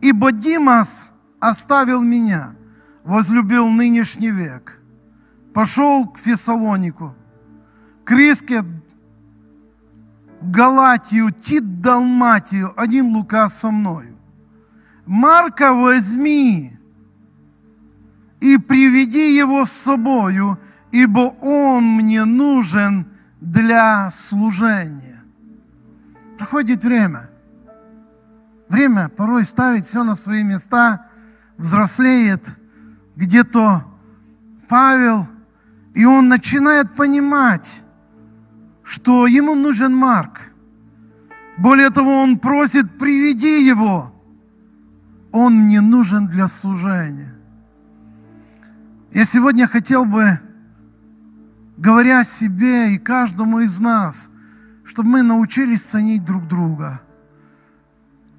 ибо 0.02 0.30
Димас 0.30 1.10
оставил 1.40 2.02
меня, 2.02 2.54
возлюбил 3.02 3.70
нынешний 3.70 4.30
век, 4.30 4.78
пошел 5.54 6.06
к 6.06 6.18
Фессалонику, 6.18 7.14
к 8.04 8.10
Риске, 8.10 8.62
Галатию, 10.42 11.30
Тит, 11.30 11.80
Далматию, 11.80 12.70
один 12.76 13.06
Лука 13.16 13.48
со 13.48 13.70
мною. 13.70 14.18
Марка 15.06 15.72
возьми 15.72 16.76
и 18.38 18.58
приведи 18.58 19.34
его 19.34 19.64
с 19.64 19.72
собою, 19.72 20.58
ибо 20.90 21.20
он 21.40 21.84
мне 21.84 22.26
нужен 22.26 23.06
для 23.40 24.10
служения. 24.10 25.21
Проходит 26.42 26.82
время. 26.82 27.30
Время 28.68 29.08
порой 29.08 29.44
ставит 29.44 29.84
все 29.84 30.02
на 30.02 30.16
свои 30.16 30.42
места, 30.42 31.06
взрослеет 31.56 32.58
где-то 33.14 33.84
Павел, 34.68 35.28
и 35.94 36.04
он 36.04 36.26
начинает 36.26 36.96
понимать, 36.96 37.84
что 38.82 39.28
ему 39.28 39.54
нужен 39.54 39.94
Марк. 39.94 40.52
Более 41.58 41.90
того, 41.90 42.10
он 42.10 42.40
просит, 42.40 42.98
приведи 42.98 43.64
его. 43.64 44.12
Он 45.30 45.54
мне 45.54 45.80
нужен 45.80 46.26
для 46.26 46.48
служения. 46.48 47.36
Я 49.12 49.24
сегодня 49.24 49.68
хотел 49.68 50.04
бы, 50.04 50.40
говоря 51.76 52.24
себе 52.24 52.94
и 52.94 52.98
каждому 52.98 53.60
из 53.60 53.78
нас, 53.78 54.31
чтобы 54.84 55.10
мы 55.10 55.22
научились 55.22 55.82
ценить 55.82 56.24
друг 56.24 56.48
друга. 56.48 57.02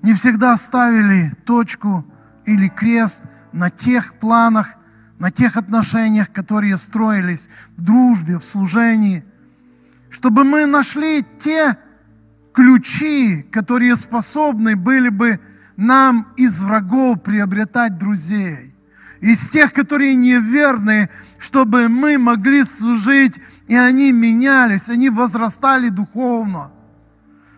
Не 0.02 0.14
всегда 0.14 0.56
ставили 0.58 1.32
точку 1.46 2.06
или 2.46 2.68
крест 2.68 3.26
на 3.54 3.70
тех 3.70 4.16
планах, 4.16 4.76
на 5.20 5.32
тех 5.32 5.56
отношениях, 5.56 6.32
которые 6.32 6.78
строились 6.78 7.50
в 7.78 7.82
дружбе, 7.82 8.38
в 8.38 8.44
служении, 8.44 9.24
чтобы 10.10 10.44
мы 10.44 10.66
нашли 10.66 11.26
те 11.40 11.78
ключи, 12.54 13.44
которые 13.52 13.96
способны 13.96 14.76
были 14.76 15.10
бы 15.10 15.40
нам 15.78 16.28
из 16.36 16.62
врагов 16.62 17.24
приобретать 17.24 17.98
друзей. 17.98 18.73
Из 19.24 19.52
тех, 19.52 19.72
которые 19.72 20.16
неверны, 20.16 21.10
чтобы 21.38 21.88
мы 21.88 22.18
могли 22.18 22.66
служить, 22.66 23.40
и 23.68 23.76
они 23.76 24.12
менялись, 24.12 24.90
они 24.90 25.10
возрастали 25.10 25.88
духовно. 25.88 26.74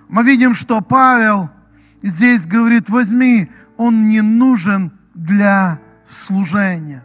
Мы 0.08 0.24
видим, 0.24 0.54
что 0.54 0.82
Павел 0.82 1.50
здесь 2.04 2.46
говорит, 2.46 2.92
возьми, 2.92 3.50
он 3.78 4.10
не 4.10 4.22
нужен 4.22 4.92
для 5.16 5.80
служения. 6.06 7.04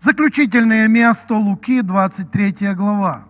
Заключительное 0.00 0.88
место 0.88 1.34
Луки, 1.34 1.82
23 1.82 2.74
глава. 2.74 3.28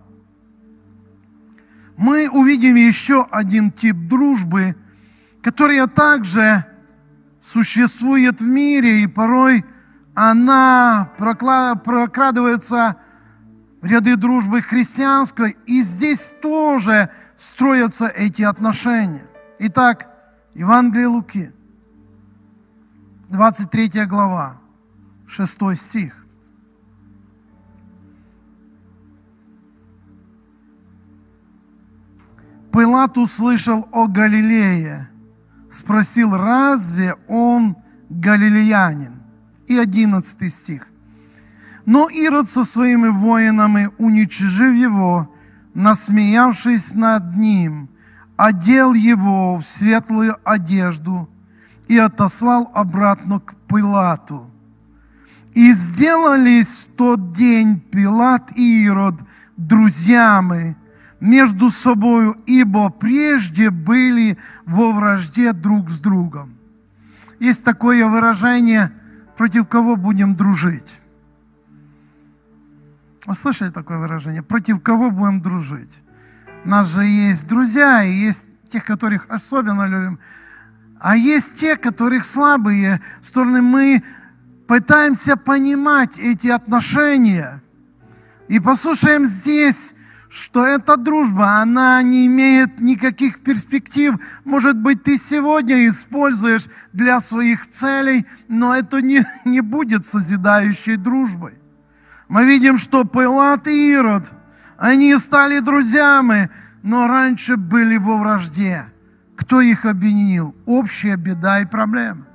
Мы 1.98 2.30
увидим 2.30 2.76
еще 2.76 3.26
один 3.30 3.70
тип 3.70 3.96
дружбы, 3.96 4.74
которая 5.42 5.86
также 5.88 6.64
существует 7.46 8.40
в 8.40 8.44
мире, 8.44 9.02
и 9.02 9.06
порой 9.06 9.64
она 10.14 11.12
прокрадывается 11.16 12.96
в 13.80 13.86
ряды 13.86 14.16
дружбы 14.16 14.60
христианской, 14.62 15.56
и 15.66 15.82
здесь 15.82 16.34
тоже 16.42 17.08
строятся 17.36 18.08
эти 18.08 18.42
отношения. 18.42 19.24
Итак, 19.60 20.10
Евангелие 20.54 21.06
Луки, 21.06 21.52
23 23.28 24.06
глава, 24.06 24.60
6 25.28 25.76
стих. 25.76 26.24
Пилат 32.72 33.16
услышал 33.16 33.88
о 33.92 34.06
Галилее, 34.06 35.08
спросил, 35.70 36.36
разве 36.36 37.14
он 37.28 37.76
галилеянин? 38.08 39.22
И 39.66 39.76
одиннадцатый 39.76 40.50
стих. 40.50 40.86
Но 41.86 42.08
Ирод 42.08 42.48
со 42.48 42.64
своими 42.64 43.08
воинами, 43.08 43.90
уничижив 43.98 44.74
его, 44.74 45.32
насмеявшись 45.74 46.94
над 46.94 47.36
ним, 47.36 47.88
одел 48.36 48.94
его 48.94 49.56
в 49.56 49.64
светлую 49.64 50.36
одежду 50.44 51.28
и 51.88 51.98
отослал 51.98 52.70
обратно 52.74 53.40
к 53.40 53.54
Пилату. 53.68 54.50
И 55.54 55.72
сделались 55.72 56.86
в 56.86 56.96
тот 56.96 57.32
день 57.32 57.80
Пилат 57.80 58.52
и 58.56 58.84
Ирод 58.84 59.14
друзьями, 59.56 60.76
между 61.26 61.70
собою, 61.70 62.36
ибо 62.46 62.88
прежде 62.88 63.70
были 63.70 64.38
во 64.64 64.92
вражде 64.92 65.52
друг 65.52 65.90
с 65.90 66.00
другом. 66.00 66.56
Есть 67.40 67.64
такое 67.64 68.06
выражение, 68.06 68.92
против 69.36 69.68
кого 69.68 69.96
будем 69.96 70.36
дружить. 70.36 71.02
Вы 73.26 73.34
слышали 73.34 73.70
такое 73.70 73.98
выражение? 73.98 74.42
Против 74.42 74.80
кого 74.80 75.10
будем 75.10 75.42
дружить? 75.42 76.02
У 76.64 76.68
нас 76.68 76.86
же 76.94 77.04
есть 77.04 77.48
друзья, 77.48 78.04
и 78.04 78.12
есть 78.12 78.50
тех, 78.68 78.84
которых 78.84 79.26
особенно 79.28 79.86
любим. 79.86 80.20
А 81.00 81.16
есть 81.16 81.58
те, 81.60 81.76
которых 81.76 82.24
слабые 82.24 83.00
стороны. 83.20 83.62
Мы 83.62 84.02
пытаемся 84.68 85.36
понимать 85.36 86.18
эти 86.18 86.48
отношения. 86.48 87.60
И 88.48 88.60
послушаем 88.60 89.26
здесь 89.26 89.95
что 90.28 90.64
эта 90.64 90.96
дружба, 90.96 91.60
она 91.60 92.02
не 92.02 92.26
имеет 92.26 92.80
никаких 92.80 93.40
перспектив. 93.40 94.14
Может 94.44 94.76
быть, 94.76 95.02
ты 95.02 95.16
сегодня 95.16 95.88
используешь 95.88 96.66
для 96.92 97.20
своих 97.20 97.66
целей, 97.66 98.26
но 98.48 98.74
это 98.74 99.00
не, 99.00 99.24
не 99.44 99.60
будет 99.60 100.06
созидающей 100.06 100.96
дружбой. 100.96 101.54
Мы 102.28 102.44
видим, 102.44 102.76
что 102.76 103.04
Пилат 103.04 103.66
и 103.68 103.92
Ирод, 103.92 104.32
они 104.78 105.16
стали 105.18 105.60
друзьями, 105.60 106.50
но 106.82 107.06
раньше 107.06 107.56
были 107.56 107.96
во 107.96 108.18
вражде. 108.18 108.84
Кто 109.36 109.60
их 109.60 109.84
объединил? 109.84 110.56
Общая 110.66 111.16
беда 111.16 111.60
и 111.60 111.66
проблема. 111.66 112.26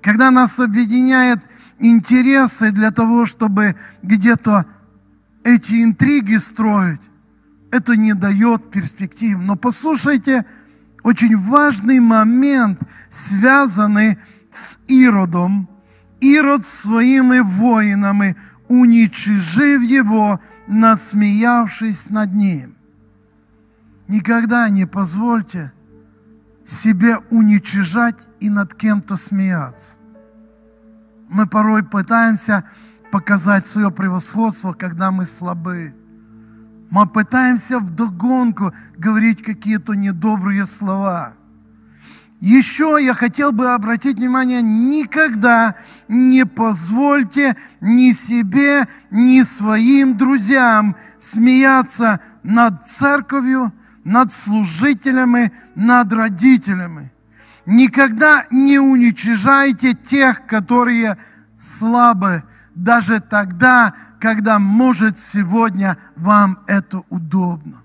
Когда 0.00 0.30
нас 0.30 0.58
объединяет 0.60 1.40
интересы 1.78 2.70
для 2.70 2.90
того, 2.90 3.26
чтобы 3.26 3.76
где-то 4.02 4.64
эти 5.44 5.82
интриги 5.82 6.36
строить, 6.36 7.02
это 7.70 7.96
не 7.96 8.14
дает 8.14 8.70
перспектив. 8.70 9.38
Но 9.38 9.56
послушайте, 9.56 10.44
очень 11.02 11.36
важный 11.36 12.00
момент, 12.00 12.80
связанный 13.08 14.18
с 14.50 14.78
Иродом. 14.88 15.68
Ирод 16.20 16.66
своими 16.66 17.38
воинами, 17.38 18.36
уничижив 18.68 19.82
его, 19.82 20.40
надсмеявшись 20.66 22.10
над 22.10 22.34
ним. 22.34 22.74
Никогда 24.08 24.68
не 24.68 24.86
позвольте 24.86 25.72
себе 26.64 27.18
уничижать 27.30 28.28
и 28.40 28.50
над 28.50 28.74
кем-то 28.74 29.16
смеяться. 29.16 29.96
Мы 31.28 31.46
порой 31.46 31.84
пытаемся 31.84 32.64
показать 33.12 33.66
свое 33.66 33.90
превосходство, 33.90 34.72
когда 34.72 35.10
мы 35.10 35.24
слабы. 35.24 35.94
Мы 36.90 37.06
пытаемся 37.06 37.80
вдогонку 37.80 38.72
говорить 38.96 39.42
какие-то 39.42 39.94
недобрые 39.94 40.66
слова. 40.66 41.34
Еще 42.40 42.98
я 43.00 43.14
хотел 43.14 43.50
бы 43.50 43.74
обратить 43.74 44.16
внимание, 44.16 44.62
никогда 44.62 45.74
не 46.06 46.46
позвольте 46.46 47.56
ни 47.80 48.12
себе, 48.12 48.86
ни 49.10 49.42
своим 49.42 50.16
друзьям 50.16 50.94
смеяться 51.18 52.20
над 52.44 52.86
церковью, 52.86 53.72
над 54.04 54.30
служителями, 54.30 55.52
над 55.74 56.12
родителями. 56.12 57.12
Никогда 57.66 58.46
не 58.50 58.78
уничижайте 58.78 59.94
тех, 59.94 60.46
которые 60.46 61.18
слабы, 61.58 62.44
даже 62.76 63.18
тогда, 63.20 63.92
когда, 64.20 64.58
может, 64.58 65.18
сегодня 65.18 65.96
вам 66.16 66.58
это 66.66 67.02
удобно. 67.08 67.82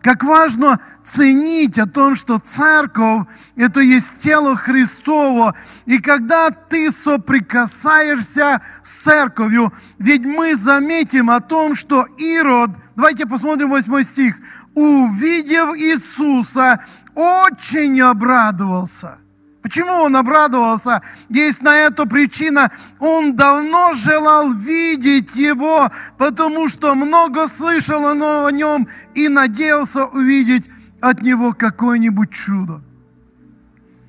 Как 0.00 0.22
важно 0.22 0.78
ценить 1.02 1.78
о 1.78 1.86
том, 1.86 2.14
что 2.14 2.38
церковь– 2.38 3.26
это 3.56 3.80
есть 3.80 4.20
тело 4.20 4.54
Христово. 4.54 5.52
И 5.86 5.98
когда 5.98 6.50
ты 6.50 6.92
соприкасаешься 6.92 8.62
с 8.84 9.02
церковью, 9.02 9.72
ведь 9.98 10.24
мы 10.24 10.54
заметим 10.54 11.28
о 11.28 11.40
том, 11.40 11.74
что 11.74 12.06
Ирод, 12.18 12.70
давайте 12.94 13.26
посмотрим 13.26 13.70
8 13.70 14.02
стих, 14.04 14.36
увидев 14.74 15.76
Иисуса, 15.76 16.80
очень 17.16 18.00
обрадовался– 18.00 19.18
Почему 19.66 19.94
он 19.94 20.14
обрадовался? 20.14 21.02
Есть 21.28 21.60
на 21.60 21.74
это 21.74 22.06
причина. 22.06 22.70
Он 23.00 23.34
давно 23.34 23.94
желал 23.94 24.52
видеть 24.52 25.34
его, 25.34 25.90
потому 26.18 26.68
что 26.68 26.94
много 26.94 27.48
слышал 27.48 28.06
о 28.06 28.50
нем 28.52 28.86
и 29.14 29.28
надеялся 29.28 30.04
увидеть 30.04 30.70
от 31.00 31.22
него 31.22 31.52
какое-нибудь 31.52 32.30
чудо. 32.30 32.80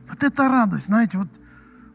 Вот 0.07 0.21
это 0.21 0.47
радость, 0.47 0.85
знаете, 0.85 1.17
вот 1.17 1.29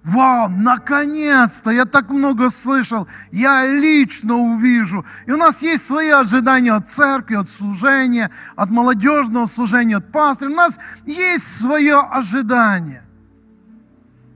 Вау, 0.03 0.49
наконец-то, 0.49 1.71
я 1.71 1.85
так 1.85 2.11
много 2.11 2.51
слышал, 2.51 3.07
я 3.31 3.65
лично 3.65 4.35
увижу. 4.35 5.07
И 5.27 5.31
у 5.31 5.37
нас 5.37 5.63
есть 5.63 5.87
свои 5.87 6.11
ожидания 6.11 6.73
от 6.73 6.89
церкви, 6.89 7.37
от 7.37 7.49
служения, 7.49 8.29
от 8.57 8.71
молодежного 8.71 9.47
служения, 9.47 9.99
от 9.99 10.11
пастыря. 10.11 10.51
У 10.51 10.57
нас 10.57 10.81
есть 11.07 11.61
свое 11.61 12.01
ожидание. 12.01 13.02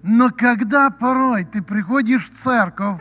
Но 0.07 0.31
когда 0.31 0.91
порой 0.91 1.43
ты 1.43 1.63
приходишь 1.63 2.31
в 2.31 2.33
церковь, 2.33 3.01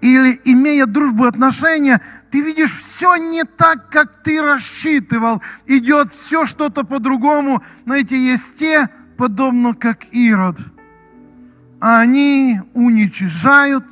или 0.00 0.40
имея 0.44 0.86
дружбу 0.86 1.26
отношения, 1.26 2.00
ты 2.30 2.40
видишь 2.40 2.72
все 2.72 3.16
не 3.16 3.44
так, 3.44 3.90
как 3.90 4.22
ты 4.22 4.42
рассчитывал. 4.42 5.42
Идет 5.66 6.10
все 6.10 6.46
что-то 6.46 6.84
по-другому. 6.84 7.62
Знаете, 7.84 8.18
есть 8.18 8.58
те, 8.58 8.88
подобно 9.18 9.74
как 9.74 10.06
Ирод. 10.12 10.58
Они 11.80 12.60
уничижают, 12.72 13.84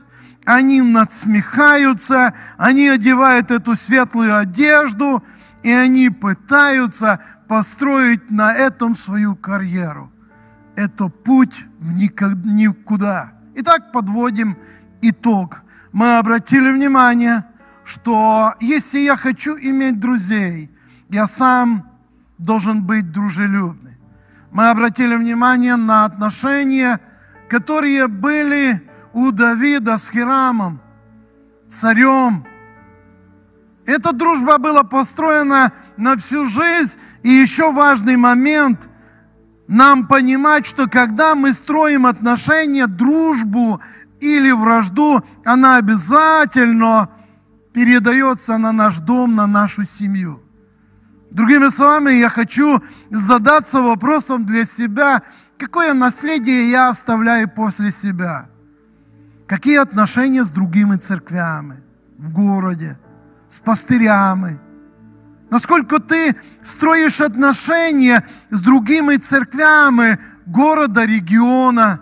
они 0.46 0.80
надсмехаются, 0.80 2.32
они 2.56 2.88
одевают 2.88 3.50
эту 3.50 3.76
светлую 3.76 4.36
одежду, 4.36 5.22
и 5.62 5.70
они 5.70 6.08
пытаются 6.08 7.20
построить 7.46 8.30
на 8.30 8.54
этом 8.54 8.96
свою 8.96 9.36
карьеру 9.36 10.10
это 10.80 11.08
путь 11.08 11.66
никуда. 11.80 13.32
Итак, 13.54 13.92
подводим 13.92 14.56
итог. 15.02 15.62
Мы 15.92 16.18
обратили 16.18 16.70
внимание, 16.72 17.44
что 17.84 18.54
если 18.60 19.00
я 19.00 19.16
хочу 19.16 19.56
иметь 19.58 20.00
друзей, 20.00 20.70
я 21.10 21.26
сам 21.26 21.86
должен 22.38 22.84
быть 22.84 23.12
дружелюбный. 23.12 23.98
Мы 24.52 24.70
обратили 24.70 25.16
внимание 25.16 25.76
на 25.76 26.06
отношения, 26.06 26.98
которые 27.48 28.08
были 28.08 28.80
у 29.12 29.32
Давида 29.32 29.98
с 29.98 30.10
Хирамом, 30.10 30.80
царем. 31.68 32.46
Эта 33.84 34.12
дружба 34.12 34.58
была 34.58 34.82
построена 34.82 35.72
на 35.96 36.16
всю 36.16 36.44
жизнь. 36.44 36.98
И 37.22 37.28
еще 37.28 37.70
важный 37.70 38.16
момент– 38.16 38.88
нам 39.70 40.08
понимать, 40.08 40.66
что 40.66 40.88
когда 40.88 41.36
мы 41.36 41.52
строим 41.52 42.04
отношения, 42.04 42.88
дружбу 42.88 43.80
или 44.18 44.50
вражду, 44.50 45.22
она 45.44 45.76
обязательно 45.76 47.08
передается 47.72 48.58
на 48.58 48.72
наш 48.72 48.98
дом, 48.98 49.36
на 49.36 49.46
нашу 49.46 49.84
семью. 49.84 50.42
Другими 51.30 51.70
словами, 51.70 52.10
я 52.10 52.28
хочу 52.28 52.82
задаться 53.10 53.80
вопросом 53.80 54.44
для 54.44 54.64
себя, 54.64 55.22
какое 55.56 55.94
наследие 55.94 56.68
я 56.68 56.90
оставляю 56.90 57.48
после 57.48 57.92
себя? 57.92 58.48
Какие 59.46 59.78
отношения 59.78 60.42
с 60.42 60.50
другими 60.50 60.96
церквями 60.96 61.80
в 62.18 62.32
городе, 62.32 62.98
с 63.46 63.60
пастырями? 63.60 64.58
Насколько 65.50 65.98
ты 65.98 66.36
строишь 66.62 67.20
отношения 67.20 68.24
с 68.50 68.60
другими 68.60 69.16
церквями 69.16 70.18
города, 70.46 71.04
региона? 71.04 72.00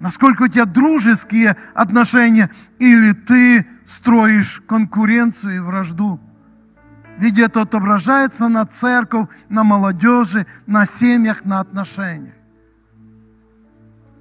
Насколько 0.00 0.44
у 0.44 0.48
тебя 0.48 0.64
дружеские 0.64 1.56
отношения? 1.74 2.50
Или 2.78 3.12
ты 3.12 3.66
строишь 3.84 4.62
конкуренцию 4.66 5.56
и 5.56 5.58
вражду? 5.58 6.18
Ведь 7.18 7.38
это 7.38 7.62
отображается 7.62 8.48
на 8.48 8.64
церковь, 8.64 9.28
на 9.50 9.62
молодежи, 9.62 10.46
на 10.66 10.86
семьях, 10.86 11.44
на 11.44 11.60
отношениях. 11.60 12.34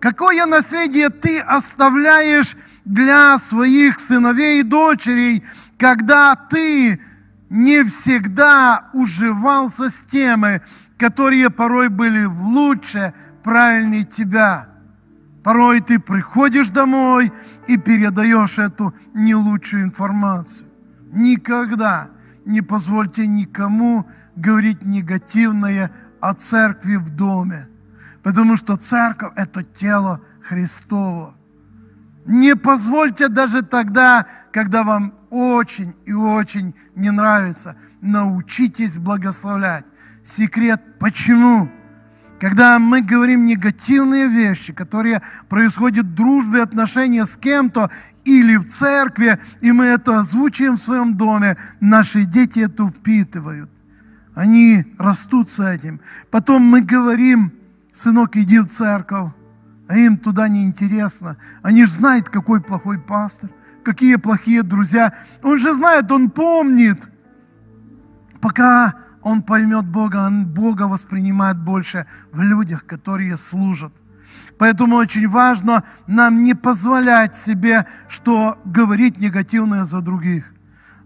Какое 0.02 0.46
наследие 0.46 1.10
ты 1.10 1.40
оставляешь 1.40 2.58
для 2.84 3.38
своих 3.38 4.02
сыновей 4.02 4.60
и 4.60 4.64
дочерей, 4.64 5.46
когда 5.78 6.36
ты 6.36 7.00
не 7.50 7.84
всегда 7.84 8.89
уживался 8.93 9.89
с 9.89 10.04
теми, 10.04 10.62
которые 10.97 11.50
порой 11.50 11.89
были 11.89 12.26
лучше, 12.26 13.14
правильнее 13.43 14.04
тебя. 14.04 14.68
Порой 15.43 15.82
ты 15.82 16.00
приходишь 16.00 16.70
домой 16.70 17.32
и 17.68 17.78
передаешь 17.78 18.60
эту 18.60 18.93
не 19.14 19.34
лучшую 19.34 19.84
информацию. 19.84 20.68
Никогда 21.12 22.10
не 22.45 22.62
позвольте 22.62 23.26
никому 23.26 24.08
говорить 24.36 24.84
негативное 24.84 25.91
о 26.22 26.34
церкви 26.34 26.97
в 26.97 27.10
доме. 27.12 27.68
Потому 28.22 28.58
что 28.58 28.76
церковь– 28.76 29.32
это 29.36 29.64
тело 29.64 30.22
Христово. 30.41 31.34
Не 32.26 32.56
позвольте 32.56 33.28
даже 33.28 33.64
тогда, 33.64 34.26
когда 34.52 34.84
вам 34.84 35.14
очень 35.30 35.96
и 36.06 36.14
очень 36.14 36.76
не 36.96 37.12
нравится, 37.12 37.76
научитесь 38.02 38.98
благословлять. 38.98 39.86
Секрет 40.24 40.82
почему? 41.00 41.70
Когда 42.40 42.80
мы 42.80 43.02
говорим 43.02 43.46
негативные 43.46 44.28
вещи, 44.28 44.72
которые 44.72 45.22
происходят 45.50 46.06
в 46.06 46.14
дружбе, 46.16 46.64
отношения 46.64 47.26
с 47.26 47.36
кем-то 47.36 47.92
или 48.24 48.56
в 48.56 48.66
церкви, 48.66 49.38
и 49.60 49.74
мы 49.74 49.86
это 49.86 50.20
озвучиваем 50.20 50.76
в 50.76 50.82
своем 50.82 51.18
доме, 51.18 51.58
наши 51.82 52.24
дети 52.24 52.60
это 52.60 52.88
впитывают. 52.88 53.70
Они 54.36 54.86
растут 54.98 55.50
с 55.50 55.60
этим. 55.60 56.00
Потом 56.32 56.62
мы 56.62 56.82
говорим, 56.82 57.52
сынок, 57.94 58.38
иди 58.38 58.60
в 58.60 58.68
церковь, 58.68 59.34
а 59.90 59.98
им 59.98 60.18
туда 60.18 60.48
не 60.48 60.64
интересно. 60.64 61.36
Они 61.62 61.86
же 61.86 61.92
знают, 61.92 62.30
какой 62.30 62.62
плохой 62.62 63.00
пастор, 63.00 63.50
какие 63.90 64.18
плохие 64.18 64.62
друзья. 64.62 65.14
Он 65.42 65.58
же 65.58 65.74
знает, 65.74 66.12
он 66.12 66.30
помнит. 66.30 67.10
Пока 68.40 68.94
он 69.24 69.42
поймет 69.42 69.88
Бога, 69.88 70.28
он 70.28 70.46
Бога 70.46 70.84
воспринимает 70.84 71.58
больше 71.58 72.06
в 72.32 72.40
людях, 72.42 72.86
которые 72.86 73.36
служат. 73.38 73.92
Поэтому 74.60 74.98
очень 74.98 75.28
важно 75.28 75.84
нам 76.06 76.44
не 76.44 76.54
позволять 76.54 77.36
себе, 77.36 77.88
что 78.08 78.60
говорить 78.64 79.20
негативное 79.20 79.86
за 79.86 80.02
других. 80.02 80.54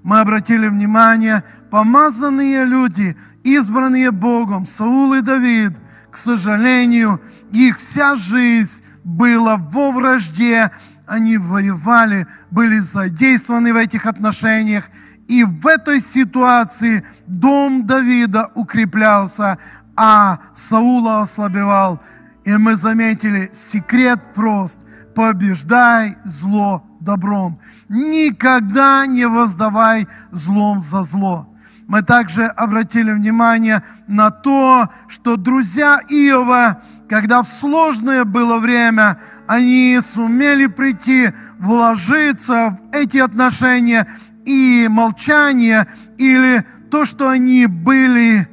Мы 0.04 0.20
обратили 0.20 0.68
внимание, 0.68 1.42
помазанные 1.72 2.66
люди, 2.66 3.16
избранные 3.46 4.12
Богом, 4.12 4.66
Саул 4.66 5.14
и 5.14 5.22
Давид, 5.22 5.72
к 6.12 6.18
сожалению, 6.18 7.22
их 7.54 7.78
вся 7.78 8.16
жизнь 8.16 8.84
была 9.06 9.56
во 9.58 9.92
вражде, 9.92 10.70
они 11.08 11.38
воевали, 11.38 12.28
были 12.52 12.80
задействованы 12.80 13.74
в 13.74 13.78
этих 13.78 14.06
отношениях, 14.06 14.86
и 15.28 15.44
в 15.44 15.66
этой 15.68 16.00
ситуации 16.00 17.06
дом 17.28 17.86
Давида 17.86 18.52
укреплялся, 18.56 19.58
а 19.96 20.40
Саула 20.54 21.22
ослабевал. 21.22 22.02
И 22.46 22.56
мы 22.58 22.76
заметили, 22.76 23.50
секрет 23.54 24.34
прост. 24.34 24.82
Побеждай 25.16 26.18
зло 26.26 26.84
добром. 27.00 27.60
Никогда 27.88 29.06
не 29.06 29.28
воздавай 29.28 30.08
злом 30.32 30.82
за 30.82 31.04
зло. 31.04 31.48
Мы 31.88 32.02
также 32.02 32.46
обратили 32.46 33.12
внимание 33.12 33.84
на 34.08 34.32
то, 34.32 34.90
что 35.08 35.36
друзья 35.36 36.00
Иова, 36.10 36.82
когда 37.14 37.44
в 37.44 37.48
сложное 37.48 38.24
было 38.26 38.58
время, 38.58 39.20
они 39.48 40.00
сумели 40.02 40.66
прийти, 40.66 41.30
вложиться 41.60 42.72
в 42.72 42.96
эти 42.96 43.20
отношения 43.20 44.08
и 44.46 44.88
молчание, 44.90 45.86
или 46.18 46.66
то, 46.90 47.06
что 47.06 47.30
они 47.30 47.68
были 47.68 48.48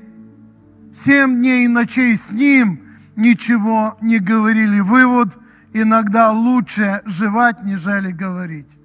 семь 0.92 1.38
дней 1.38 1.64
и 1.64 1.68
ночей 1.68 2.18
с 2.18 2.32
ним, 2.32 2.82
ничего 3.16 3.96
не 4.02 4.18
говорили. 4.18 4.80
Вывод– 4.80 5.38
иногда 5.72 6.30
лучше 6.30 7.00
жевать, 7.06 7.62
нежели 7.64 8.10
говорить. 8.12 8.76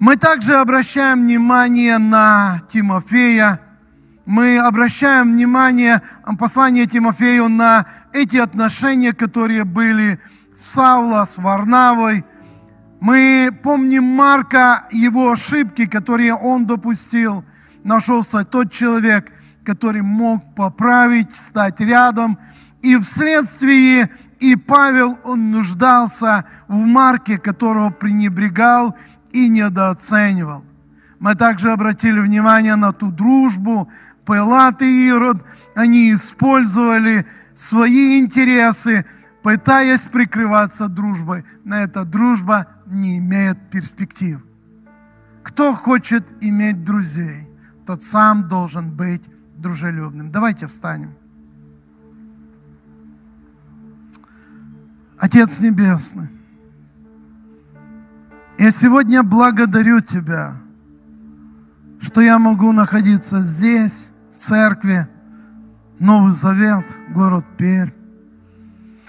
Мы 0.00 0.16
также 0.16 0.54
обращаем 0.54 1.20
внимание 1.22 1.98
на 1.98 2.60
Тимофея. 2.66 3.60
Мы 4.24 4.58
обращаем 4.58 5.32
внимание, 5.32 6.00
послание 6.38 6.86
Тимофею, 6.86 7.48
на 7.48 7.86
эти 8.12 8.36
отношения, 8.36 9.12
которые 9.12 9.64
были 9.64 10.20
в 10.56 10.64
Савла 10.64 11.24
с 11.24 11.38
Варнавой– 11.38 12.24
мы 13.02 13.50
помним 13.64 14.04
Марка, 14.04 14.84
его 14.92 15.32
ошибки, 15.32 15.86
которые 15.86 16.34
он 16.34 16.66
допустил. 16.66 17.44
Нашелся 17.82 18.44
тот 18.44 18.70
человек, 18.70 19.32
который 19.64 20.02
мог 20.02 20.54
поправить, 20.54 21.34
стать 21.34 21.80
рядом. 21.80 22.38
И 22.80 22.96
вследствие 22.98 24.08
и 24.38 24.54
Павел, 24.54 25.18
он 25.24 25.50
нуждался 25.50 26.44
в 26.68 26.76
Марке, 26.76 27.38
которого 27.38 27.90
пренебрегал 27.90 28.96
и 29.32 29.48
недооценивал. 29.48 30.64
Мы 31.18 31.34
также 31.34 31.72
обратили 31.72 32.20
внимание 32.20 32.76
на 32.76 32.92
ту 32.92 33.10
дружбу. 33.10 33.90
Пилат 34.26 34.82
и 34.82 35.08
Ирод, 35.08 35.44
они 35.74 36.12
использовали 36.14 37.26
свои 37.54 38.20
интересы, 38.20 39.04
пытаясь 39.42 40.04
прикрываться 40.04 40.88
дружбой. 40.88 41.44
Но 41.64 41.76
эта 41.76 42.04
дружба 42.04 42.66
не 42.86 43.18
имеет 43.18 43.70
перспектив. 43.70 44.40
Кто 45.42 45.74
хочет 45.74 46.32
иметь 46.40 46.84
друзей, 46.84 47.48
тот 47.84 48.02
сам 48.02 48.48
должен 48.48 48.90
быть 48.90 49.28
дружелюбным. 49.56 50.30
Давайте 50.30 50.66
встанем. 50.66 51.14
Отец 55.18 55.60
Небесный, 55.60 56.28
я 58.58 58.70
сегодня 58.70 59.22
благодарю 59.22 60.00
Тебя, 60.00 60.54
что 62.00 62.20
я 62.20 62.38
могу 62.38 62.72
находиться 62.72 63.40
здесь, 63.40 64.11
церкви, 64.42 65.06
Новый 66.00 66.32
Завет, 66.32 66.84
город 67.14 67.44
Пермь. 67.56 67.90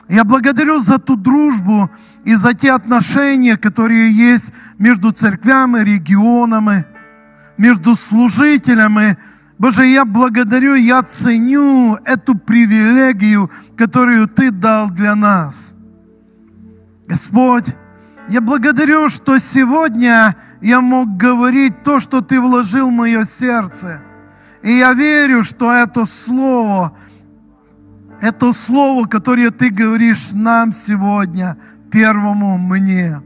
Я 0.08 0.24
благодарю 0.24 0.80
за 0.80 1.00
ту 1.00 1.16
дружбу 1.16 1.90
и 2.24 2.36
за 2.36 2.54
те 2.54 2.72
отношения, 2.72 3.58
которые 3.58 4.12
есть 4.12 4.54
между 4.78 5.12
церквями, 5.12 5.80
регионами, 5.80 6.86
между 7.58 7.96
служителями. 7.96 9.18
Боже, 9.58 9.88
я 9.88 10.06
благодарю, 10.06 10.76
я 10.76 11.02
ценю 11.02 11.96
эту 12.06 12.36
привилегию, 12.38 13.50
которую 13.76 14.28
Ты 14.28 14.52
дал 14.52 14.92
для 14.92 15.16
нас. 15.16 15.76
Господь, 17.08 17.76
я 18.30 18.40
благодарю, 18.40 19.10
что 19.10 19.40
сегодня 19.40 20.36
я 20.62 20.82
мог 20.82 21.18
говорить 21.18 21.82
то, 21.84 22.00
что 22.00 22.22
Ты 22.22 22.40
вложил 22.40 22.90
в 22.90 22.94
мое 22.94 23.26
сердце. 23.26 24.04
И 24.64 24.72
я 24.78 24.94
верю, 24.94 25.44
что 25.44 25.72
это 25.72 26.06
слово, 26.06 26.98
это 28.22 28.54
слово, 28.54 29.06
которое 29.08 29.52
ты 29.52 29.70
говоришь 29.70 30.32
нам 30.32 30.72
сегодня, 30.72 31.58
первому 31.92 32.58
мне. 32.58 33.22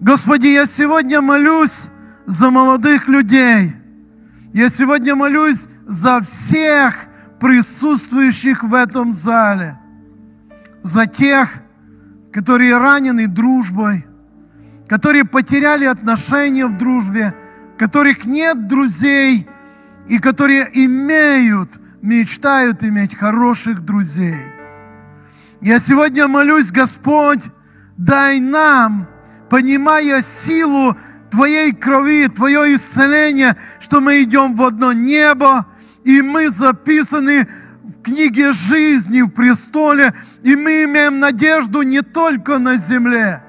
Господи, 0.00 0.48
я 0.48 0.66
сегодня 0.66 1.22
молюсь 1.22 1.88
за 2.26 2.50
молодых 2.50 3.08
людей. 3.08 3.72
Я 4.52 4.68
сегодня 4.68 5.14
молюсь 5.14 5.68
за 5.86 6.20
всех 6.20 7.06
присутствующих 7.40 8.62
в 8.64 8.74
этом 8.74 9.14
зале. 9.14 9.78
За 10.82 11.06
тех, 11.06 11.62
которые 12.32 12.76
ранены 12.76 13.26
дружбой, 13.28 14.06
которые 14.88 15.24
потеряли 15.24 15.86
отношения 15.86 16.66
в 16.66 16.76
дружбе, 16.76 17.34
которых 17.78 18.26
нет 18.26 18.68
друзей 18.68 19.48
и 20.08 20.18
которые 20.18 20.68
имеют, 20.72 21.78
мечтают 22.02 22.82
иметь 22.82 23.14
хороших 23.14 23.82
друзей. 23.82 24.36
Я 25.60 25.80
сегодня 25.80 26.28
молюсь, 26.28 26.70
Господь, 26.70 27.50
дай 27.96 28.40
нам, 28.40 29.08
понимая 29.50 30.22
силу 30.22 30.96
Твоей 31.30 31.72
крови, 31.72 32.28
Твое 32.28 32.74
исцеление, 32.74 33.56
что 33.80 34.00
мы 34.00 34.22
идем 34.22 34.54
в 34.54 34.62
одно 34.62 34.92
небо, 34.92 35.66
и 36.04 36.22
мы 36.22 36.50
записаны 36.50 37.46
в 37.82 38.02
книге 38.02 38.52
жизни, 38.52 39.22
в 39.22 39.28
престоле, 39.28 40.14
и 40.42 40.56
мы 40.56 40.84
имеем 40.84 41.18
надежду 41.18 41.82
не 41.82 42.02
только 42.02 42.58
на 42.58 42.76
земле, 42.76 43.42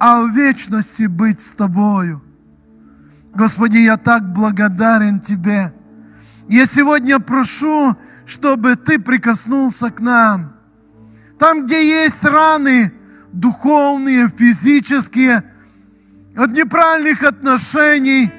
а 0.00 0.22
в 0.22 0.30
вечности 0.30 1.04
быть 1.04 1.40
с 1.40 1.52
Тобою. 1.52 2.22
Господи, 3.32 3.78
я 3.78 3.96
так 3.96 4.32
благодарен 4.32 5.20
Тебе. 5.20 5.72
Я 6.50 6.66
сегодня 6.66 7.20
прошу, 7.20 7.96
чтобы 8.26 8.74
Ты 8.74 8.98
прикоснулся 8.98 9.92
к 9.92 10.00
нам. 10.00 10.52
Там, 11.38 11.64
где 11.64 12.02
есть 12.02 12.24
раны 12.24 12.92
духовные, 13.32 14.28
физические, 14.28 15.44
от 16.36 16.50
неправильных 16.50 17.22
отношений, 17.22 18.32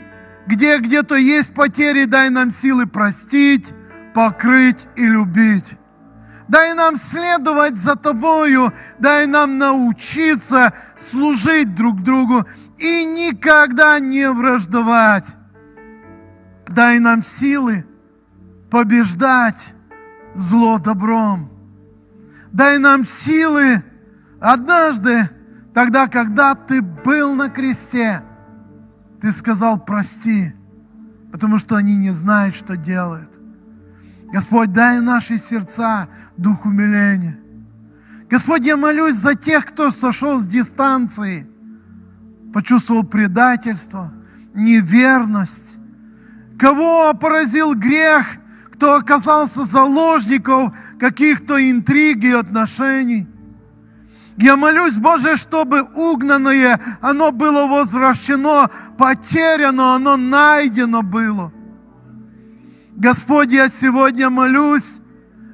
где 0.46 0.80
где-то 0.80 1.16
есть 1.16 1.54
потери, 1.54 2.04
дай 2.04 2.30
нам 2.30 2.52
силы 2.52 2.86
простить, 2.86 3.74
покрыть 4.14 4.90
и 4.98 5.06
любить. 5.06 5.78
Дай 6.50 6.74
нам 6.74 6.98
следовать 6.98 7.78
за 7.78 7.96
Тобою, 7.96 8.74
дай 9.00 9.26
нам 9.26 9.58
научиться 9.58 10.74
служить 10.98 11.76
друг 11.76 12.04
другу 12.04 12.46
и 12.78 13.06
никогда 13.06 14.00
не 14.00 14.30
враждовать. 14.30 15.38
Дай 16.68 17.00
нам 17.00 17.24
силы 17.24 17.86
побеждать 18.72 19.76
зло 20.34 20.80
добром. 20.80 21.50
Дай 22.52 22.80
нам 22.80 23.06
силы 23.06 23.84
однажды, 24.40 25.30
тогда, 25.74 26.08
когда 26.08 26.56
Ты 26.56 26.82
был 26.82 27.36
на 27.36 27.50
кресте, 27.50 28.24
Ты 29.20 29.32
сказал 29.32 29.80
прости, 29.80 30.54
потому 31.32 31.58
что 31.58 31.76
они 31.76 31.98
не 31.98 32.12
знают, 32.12 32.56
что 32.56 32.78
делают. 32.78 33.40
Господь, 34.32 34.72
дай 34.72 35.02
наши 35.02 35.38
сердца 35.38 36.08
дух 36.38 36.66
умиления. 36.66 37.38
Господь, 38.30 38.66
я 38.66 38.78
молюсь 38.78 39.18
за 39.18 39.36
тех, 39.36 39.66
кто 39.66 39.92
сошел 39.92 40.40
с 40.40 40.48
дистанции, 40.48 41.46
почувствовал 42.54 43.04
предательство, 43.04 44.14
неверность, 44.54 45.80
кого 46.58 47.14
поразил 47.14 47.76
грех, 47.76 48.41
кто 48.82 48.96
оказался 48.96 49.64
заложником 49.64 50.74
каких-то 51.00 51.70
интриг 51.70 52.24
и 52.24 52.32
отношений. 52.32 53.28
Я 54.38 54.56
молюсь, 54.56 54.96
Боже, 54.96 55.38
чтобы 55.38 55.84
угнанное, 55.84 56.80
оно 57.00 57.32
было 57.32 57.68
возвращено, 57.68 58.72
потеряно, 58.98 59.94
оно 59.94 60.18
найдено 60.18 61.04
было. 61.04 61.54
Господь, 62.96 63.52
я 63.52 63.70
сегодня 63.70 64.32
молюсь, 64.32 65.02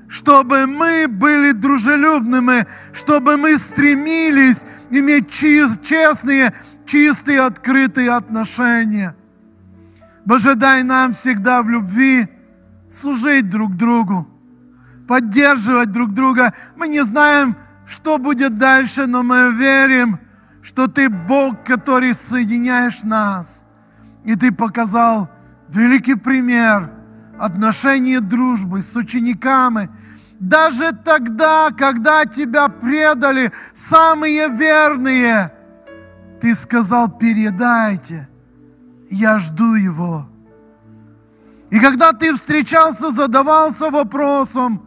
чтобы 0.07 0.65
мы 0.65 1.09
были 1.09 1.51
дружелюбными, 1.51 2.65
чтобы 2.93 3.35
мы 3.35 3.59
стремились 3.59 4.65
иметь 4.89 5.29
честные, 5.29 6.53
чистые, 6.85 7.41
открытые 7.41 8.09
отношения. 8.11 9.17
Боже, 10.23 10.55
дай 10.55 10.83
нам 10.83 11.11
всегда 11.11 11.61
в 11.61 11.69
любви 11.69 12.29
служить 12.89 13.49
друг 13.49 13.75
другу, 13.75 14.27
поддерживать 15.07 15.91
друг 15.91 16.13
друга. 16.13 16.53
Мы 16.75 16.87
не 16.87 17.03
знаем, 17.03 17.55
что 17.85 18.17
будет 18.17 18.57
дальше, 18.57 19.07
но 19.07 19.23
мы 19.23 19.53
верим, 19.53 20.19
что 20.61 20.87
Ты 20.87 21.09
Бог, 21.09 21.63
который 21.63 22.13
соединяешь 22.13 23.03
нас. 23.03 23.65
И 24.25 24.35
Ты 24.35 24.51
показал 24.51 25.29
великий 25.69 26.15
пример 26.15 26.91
отношения 27.39 28.19
дружбы 28.19 28.81
с 28.81 28.95
учениками. 28.95 29.89
Даже 30.39 30.91
тогда, 30.91 31.69
когда 31.77 32.25
Тебя 32.25 32.67
предали 32.67 33.51
самые 33.73 34.49
верные, 34.49 35.51
Ты 36.41 36.53
сказал, 36.53 37.09
передайте, 37.09 38.27
я 39.09 39.39
жду 39.39 39.75
Его. 39.75 40.27
И 41.71 41.79
когда 41.79 42.13
Ты 42.13 42.33
встречался, 42.33 43.11
задавался 43.11 43.89
вопросом, 43.89 44.83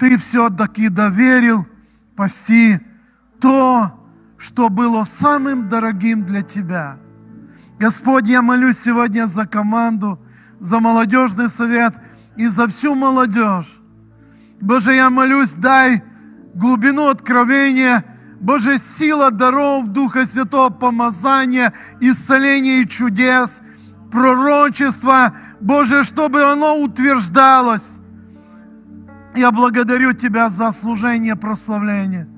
ты 0.00 0.16
все-таки 0.16 0.88
доверил 0.88 1.66
пасти 2.16 2.80
то, 3.38 3.92
что 4.38 4.70
было 4.70 5.04
самым 5.04 5.68
дорогим 5.68 6.24
для 6.24 6.40
тебя. 6.40 6.96
Господь, 7.78 8.26
я 8.26 8.40
молюсь 8.40 8.78
сегодня 8.78 9.26
за 9.26 9.46
команду, 9.46 10.18
за 10.58 10.80
молодежный 10.80 11.50
совет 11.50 11.94
и 12.36 12.46
за 12.46 12.66
всю 12.66 12.94
молодежь. 12.94 13.80
Боже, 14.60 14.94
я 14.94 15.10
молюсь, 15.10 15.52
дай 15.52 16.02
глубину 16.54 17.08
откровения, 17.08 18.02
Боже, 18.40 18.78
сила 18.78 19.30
даров 19.30 19.88
Духа 19.88 20.26
Святого, 20.26 20.70
помазания, 20.70 21.74
исцеления 22.00 22.80
и 22.80 22.88
чудес, 22.88 23.60
пророчества, 24.10 25.34
Боже, 25.60 26.04
чтобы 26.04 26.42
оно 26.42 26.80
утверждалось. 26.80 28.00
Я 29.36 29.52
благодарю 29.52 30.12
Тебя 30.12 30.48
за 30.48 30.72
служение, 30.72 31.36
прославление. 31.36 32.28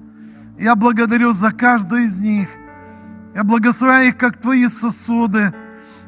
Я 0.58 0.76
благодарю 0.76 1.32
за 1.32 1.50
каждую 1.50 2.04
из 2.04 2.18
них. 2.18 2.48
Я 3.34 3.44
благословляю 3.44 4.08
их, 4.08 4.16
как 4.16 4.36
Твои 4.36 4.68
сосуды. 4.68 5.52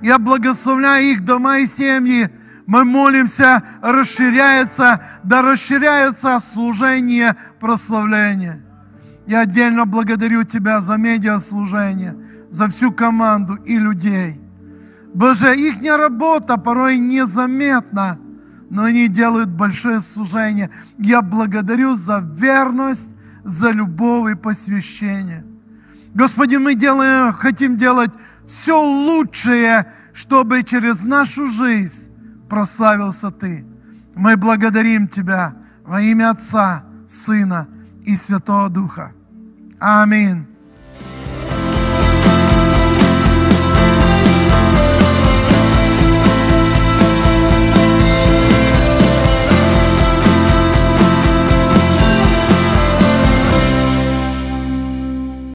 Я 0.03 0.19
благословляю 0.19 1.07
их 1.07 1.25
дома 1.25 1.59
и 1.59 1.67
семьи. 1.67 2.29
Мы 2.67 2.85
молимся, 2.85 3.63
расширяется, 3.83 5.03
да 5.23 5.43
расширяется 5.43 6.39
служение, 6.39 7.35
прославление. 7.61 8.65
Я 9.27 9.41
отдельно 9.41 9.87
благодарю 9.87 10.45
Тебя 10.45 10.81
за 10.81 10.97
медиаслужение, 10.97 12.15
за 12.51 12.69
всю 12.69 12.93
команду 12.93 13.55
и 13.55 13.79
людей. 13.79 14.44
Боже, 15.15 15.55
их 15.55 15.77
работа 15.97 16.57
порой 16.57 16.99
незаметна, 16.99 18.19
но 18.69 18.83
они 18.83 19.07
делают 19.07 19.49
большое 19.49 20.03
служение. 20.03 20.71
Я 20.99 21.23
благодарю 21.23 21.97
за 21.97 22.19
верность, 22.19 23.15
за 23.45 23.71
любовь 23.71 24.33
и 24.33 24.37
посвящение. 24.37 25.45
Господи, 26.15 26.57
мы 26.57 26.75
делаем, 26.75 27.33
хотим 27.33 27.77
делать 27.77 28.11
все 28.45 28.81
лучшее, 28.81 29.87
чтобы 30.13 30.65
через 30.65 31.05
нашу 31.05 31.47
жизнь 31.47 32.13
прославился 32.49 33.31
Ты. 33.31 33.65
Мы 34.17 34.37
благодарим 34.37 35.07
Тебя 35.07 35.55
во 35.85 36.01
имя 36.03 36.31
Отца, 36.31 36.85
Сына 37.07 37.69
и 38.05 38.17
Святого 38.17 38.69
Духа. 38.69 39.13
Аминь. 39.79 40.54